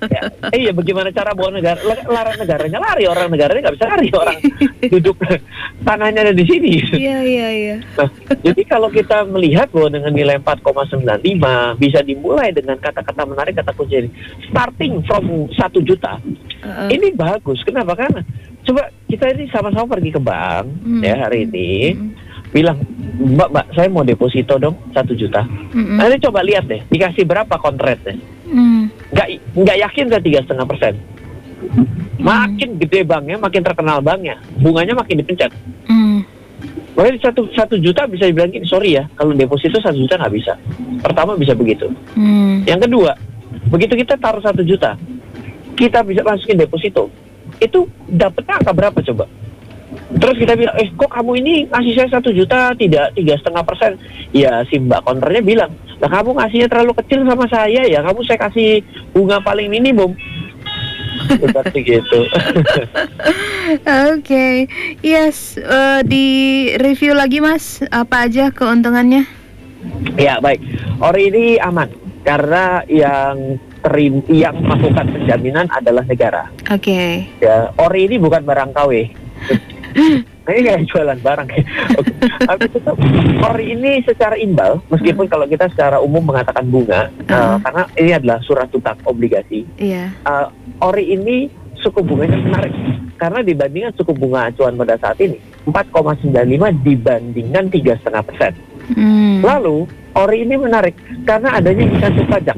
ya, 0.07 0.21
iya, 0.55 0.71
bagaimana 0.71 1.11
cara 1.11 1.35
bawa 1.35 1.59
negara? 1.59 1.79
Larang 2.07 2.37
negaranya 2.39 2.79
lari, 2.79 3.03
orang 3.05 3.27
negaranya 3.29 3.61
nggak 3.67 3.75
bisa 3.77 3.87
lari, 3.89 4.07
orang 4.15 4.37
duduk 4.93 5.17
tanahnya 5.83 6.19
ada 6.29 6.33
di 6.33 6.45
sini. 6.47 6.71
Iya 6.97 7.17
iya 7.23 7.47
iya. 7.51 7.75
Nah, 7.99 8.09
jadi 8.41 8.61
kalau 8.65 8.89
kita 8.89 9.27
melihat 9.27 9.69
bahwa 9.69 9.91
dengan 9.91 10.13
nilai 10.15 10.37
4,95 10.39 11.77
bisa 11.77 11.99
dimulai 12.01 12.49
dengan 12.55 12.79
kata-kata 12.79 13.21
menarik 13.27 13.53
kata 13.59 13.71
kunci 13.75 14.07
ini, 14.07 14.09
starting 14.49 15.03
from 15.05 15.51
satu 15.53 15.83
juta. 15.83 16.17
Uh 16.63 16.87
-uh. 16.87 16.89
Ini 16.89 17.11
bagus. 17.13 17.59
Kenapa? 17.67 17.93
Karena 17.93 18.23
coba 18.63 18.81
kita 19.11 19.25
ini 19.35 19.45
sama-sama 19.51 19.97
pergi 19.97 20.09
ke 20.15 20.21
bank 20.21 20.65
hmm. 20.83 21.01
ya 21.03 21.15
hari 21.19 21.45
ini. 21.45 21.71
Hmm 21.93 22.33
bilang 22.53 22.77
mbak 23.17 23.49
mbak 23.49 23.65
saya 23.73 23.89
mau 23.89 24.05
deposito 24.05 24.61
dong 24.61 24.77
satu 24.93 25.17
juta 25.17 25.41
mm-hmm. 25.41 25.97
nanti 25.97 26.21
coba 26.21 26.45
lihat 26.45 26.69
deh 26.69 26.85
dikasih 26.85 27.25
berapa 27.25 27.57
kontraknya 27.57 28.13
mm. 28.45 29.09
nggak 29.09 29.27
nggak 29.57 29.77
yakin 29.89 30.05
saya 30.13 30.21
tiga 30.21 30.39
setengah 30.45 30.69
persen 30.69 30.93
makin 32.21 32.77
gede 32.77 33.01
banknya 33.01 33.41
makin 33.41 33.65
terkenal 33.65 34.05
banknya 34.05 34.37
bunganya 34.61 34.93
makin 34.93 35.19
dipencet 35.19 35.51
mm. 35.89 36.29
Makanya 36.93 37.25
satu 37.25 37.49
satu 37.57 37.75
juta 37.81 38.05
bisa 38.05 38.29
dibilang 38.29 38.53
gini, 38.53 38.69
sorry 38.69 38.93
ya, 38.93 39.09
kalau 39.17 39.33
deposito 39.33 39.81
satu 39.81 39.97
juta 39.97 40.13
nggak 40.13 40.29
bisa. 40.29 40.53
Pertama 41.01 41.33
bisa 41.33 41.57
begitu. 41.57 41.89
Mm. 42.13 42.69
Yang 42.69 42.85
kedua, 42.85 43.17
begitu 43.73 43.97
kita 43.97 44.13
taruh 44.21 44.39
satu 44.45 44.61
juta, 44.61 44.93
kita 45.73 46.05
bisa 46.05 46.21
masukin 46.21 46.61
deposito, 46.61 47.09
itu 47.65 47.87
dapetnya 48.11 48.59
angka 48.59 48.73
berapa 48.75 48.99
coba? 49.11 49.25
Terus 50.13 50.35
kita 50.37 50.53
bilang, 50.57 50.75
eh 50.77 50.89
kok 50.93 51.09
kamu 51.09 51.31
ini 51.41 51.53
ngasih 51.69 51.93
saya 51.97 52.09
satu 52.17 52.29
juta 52.33 52.73
tidak 52.77 53.13
tiga 53.17 53.33
setengah 53.37 53.63
persen? 53.65 53.91
Ya 54.33 54.61
si 54.69 54.77
mbak 54.81 55.05
konternya 55.05 55.41
bilang, 55.41 55.71
lah 56.01 56.09
kamu 56.09 56.37
ngasihnya 56.37 56.67
terlalu 56.69 56.93
kecil 57.01 57.25
sama 57.25 57.45
saya 57.49 57.81
ya, 57.85 57.99
kamu 58.01 58.21
saya 58.25 58.39
kasih 58.49 58.81
bunga 59.13 59.41
paling 59.41 59.69
minimum. 59.69 60.13
Seperti 61.29 61.77
gitu. 61.85 62.19
Oke, 62.29 64.17
okay. 64.17 64.55
yes, 65.05 65.55
uh, 65.61 66.01
di 66.03 66.69
review 66.81 67.13
lagi 67.13 67.37
mas, 67.39 67.85
apa 67.93 68.27
aja 68.27 68.49
keuntungannya? 68.49 69.23
Ya 70.17 70.41
baik, 70.41 70.61
ori 70.99 71.29
ini 71.29 71.45
aman 71.61 71.89
karena 72.23 72.81
yang 72.87 73.59
terim 73.83 74.23
yang 74.31 74.55
melakukan 74.63 75.11
penjaminan 75.11 75.67
adalah 75.69 76.03
negara. 76.07 76.47
Oke. 76.71 76.79
Okay. 76.79 77.11
Ya, 77.43 77.69
ori 77.75 78.07
ini 78.07 78.15
bukan 78.17 78.47
barang 78.47 78.71
KW 78.71 78.91
ini 80.51 80.61
kayak 80.67 80.83
jualan 80.91 81.19
barang 81.23 81.47
ya. 81.51 81.63
Okay. 81.99 82.13
Tapi 82.47 82.65
tetap 82.71 82.95
ori 83.51 83.65
ini 83.75 83.91
secara 84.03 84.35
imbal, 84.35 84.83
meskipun 84.91 85.25
kalau 85.31 85.47
kita 85.47 85.71
secara 85.71 85.99
umum 86.03 86.23
mengatakan 86.23 86.67
bunga, 86.67 87.07
uh. 87.27 87.31
Uh, 87.31 87.57
karena 87.63 87.83
ini 87.99 88.11
adalah 88.11 88.37
surat 88.43 88.67
utang 88.71 88.99
obligasi. 89.07 89.63
Yeah. 89.79 90.11
Uh, 90.27 90.51
ori 90.83 91.15
ini 91.15 91.47
suku 91.79 91.99
bunganya 91.99 92.39
menarik 92.39 92.71
karena 93.19 93.43
dibandingkan 93.43 93.93
suku 93.99 94.15
bunga 94.15 94.47
acuan 94.51 94.79
pada 94.79 94.95
saat 94.99 95.19
ini 95.19 95.35
4,95 95.67 96.31
dibandingkan 96.83 97.65
tiga 97.71 97.93
setengah 97.99 98.23
persen. 98.23 98.53
Hmm. 98.95 99.39
Lalu 99.43 99.87
ori 100.15 100.37
ini 100.43 100.55
menarik 100.59 100.95
karena 101.23 101.55
adanya 101.59 101.87
insentif 101.87 102.27
pajak. 102.27 102.57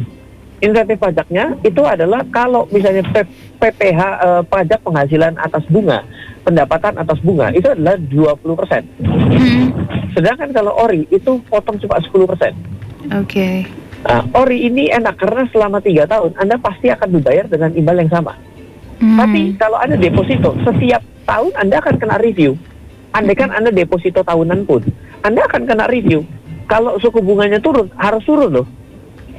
Insentif 0.63 0.98
pajaknya 1.00 1.56
itu 1.63 1.82
adalah 1.84 2.24
kalau 2.32 2.68
misalnya 2.72 3.04
PPH 3.60 4.00
eh, 4.00 4.41
pajak 4.48 4.80
penghasilan 4.84 5.36
atas 5.39 5.63
bunga, 5.68 6.04
pendapatan 6.46 6.96
atas 6.96 7.20
bunga 7.20 7.52
itu 7.52 7.68
adalah 7.68 7.98
20 7.98 8.60
persen. 8.60 8.84
Hmm. 9.04 9.74
Sedangkan 10.15 10.54
kalau 10.56 10.72
ori 10.80 11.04
itu 11.12 11.41
potong 11.52 11.76
cuma 11.82 12.00
10 12.00 12.32
persen. 12.32 12.54
Oke. 13.20 13.26
Okay. 13.28 13.56
Nah, 14.06 14.22
ori 14.38 14.70
ini 14.70 14.86
enak 14.94 15.18
karena 15.18 15.50
selama 15.50 15.82
tiga 15.82 16.06
tahun 16.06 16.38
Anda 16.38 16.62
pasti 16.62 16.94
akan 16.94 17.10
dibayar 17.10 17.50
dengan 17.50 17.74
imbal 17.74 17.98
yang 17.98 18.12
sama. 18.13 18.38
Hmm. 19.02 19.18
Tapi 19.18 19.58
kalau 19.58 19.82
ada 19.82 19.98
deposito, 19.98 20.54
setiap 20.62 21.02
tahun 21.26 21.52
Anda 21.58 21.82
akan 21.82 21.96
kena 21.98 22.22
review. 22.22 22.54
Andai 23.15 23.34
kan 23.34 23.50
Anda 23.50 23.72
deposito 23.72 24.22
tahunan 24.22 24.68
pun, 24.68 24.86
Anda 25.26 25.48
akan 25.50 25.65
kena 25.65 25.89
review. 25.89 26.22
Kalau 26.70 27.00
suku 27.02 27.24
bunganya 27.24 27.58
turun, 27.63 27.89
harus 27.98 28.22
turun 28.28 28.62
loh. 28.62 28.68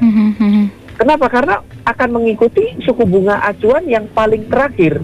Hmm, 0.00 0.33
hmm, 0.35 0.66
Kenapa? 0.96 1.28
Karena 1.28 1.61
akan 1.85 2.09
mengikuti 2.16 2.72
suku 2.80 3.04
bunga 3.04 3.40
acuan 3.44 3.85
yang 3.85 4.09
paling 4.16 4.48
terakhir. 4.48 5.00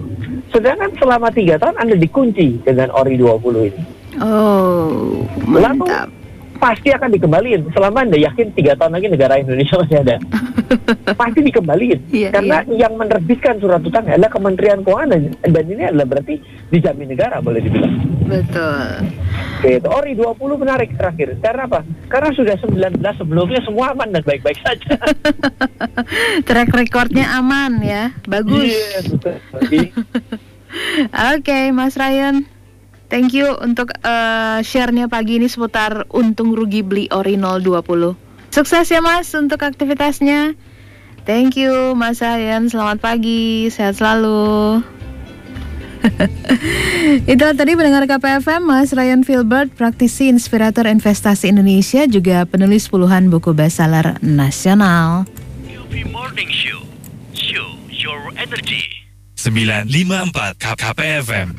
Sedangkan 0.49 0.93
selama 0.97 1.29
tiga 1.29 1.61
tahun 1.61 1.77
Anda 1.77 1.95
dikunci 1.97 2.65
dengan 2.65 2.89
ORI 2.93 3.17
20 3.17 3.69
ini. 3.69 3.81
Oh, 4.21 5.25
mantap. 5.45 6.09
Lalu, 6.09 6.22
pasti 6.63 6.89
akan 6.95 7.09
dikembaliin. 7.11 7.67
Selama 7.75 8.07
anda 8.07 8.15
yakin 8.15 8.55
tiga 8.55 8.79
tahun 8.79 8.95
lagi 8.95 9.07
negara 9.11 9.35
Indonesia 9.35 9.75
masih 9.83 9.99
ada 9.99 10.15
pasti 11.19 11.39
dikembaliin. 11.43 11.99
Yeah, 12.09 12.31
karena 12.31 12.63
yeah. 12.71 12.87
yang 12.87 12.95
menerbitkan 12.95 13.59
surat 13.59 13.83
utang 13.83 14.07
adalah 14.07 14.31
Kementerian 14.31 14.79
Keuangan 14.81 15.35
dan 15.43 15.65
ini 15.67 15.83
adalah 15.83 16.07
berarti 16.07 16.39
dijamin 16.71 17.11
negara 17.11 17.43
boleh 17.43 17.59
dibilang. 17.59 17.93
Betul. 18.23 18.87
Oke, 19.59 19.79
Ori 19.87 20.11
20 20.15 20.63
menarik 20.63 20.89
terakhir. 20.95 21.39
Karena 21.43 21.67
apa? 21.67 21.79
Karena 22.07 22.29
sudah 22.31 22.55
19 22.59 22.99
sebelumnya 23.19 23.59
semua 23.63 23.91
aman 23.91 24.09
dan 24.11 24.23
baik-baik 24.23 24.59
saja. 24.63 24.95
Track 26.47 26.71
recordnya 26.71 27.27
aman 27.35 27.83
ya 27.83 28.15
bagus. 28.25 28.71
Yes, 28.71 29.11
betul. 29.11 29.35
Oke, 29.63 29.93
okay, 31.13 31.63
Mas 31.69 31.93
Ryan. 31.93 32.52
Thank 33.13 33.37
you 33.37 33.53
untuk 33.61 33.93
uh, 34.01 34.57
share-nya 34.65 35.05
pagi 35.05 35.37
ini 35.37 35.45
seputar 35.45 36.09
untung 36.09 36.57
rugi 36.57 36.81
beli 36.81 37.05
ori 37.13 37.37
020. 37.37 38.17
Sukses 38.49 38.89
ya 38.89 39.05
Mas 39.05 39.29
untuk 39.37 39.61
aktivitasnya. 39.61 40.57
Thank 41.21 41.61
you 41.61 41.93
Mas 41.93 42.25
Ayan, 42.25 42.73
selamat 42.73 43.05
pagi, 43.05 43.69
sehat 43.69 44.01
selalu. 44.01 44.81
Itu 47.37 47.45
tadi 47.53 47.77
pendengar 47.77 48.09
KPFM 48.09 48.65
Mas 48.65 48.89
Ryan 48.97 49.21
Filbert, 49.21 49.69
praktisi 49.77 50.33
inspirator 50.33 50.89
investasi 50.89 51.53
Indonesia, 51.53 52.09
juga 52.09 52.49
penulis 52.49 52.89
puluhan 52.89 53.29
buku 53.29 53.53
bestseller 53.53 54.17
nasional. 54.25 55.29
Morning 56.09 56.49
Show, 56.49 56.81
show 57.37 57.77
your 57.93 58.33
energy. 58.41 58.89
954 59.37 60.57
KPFM. 60.57 61.53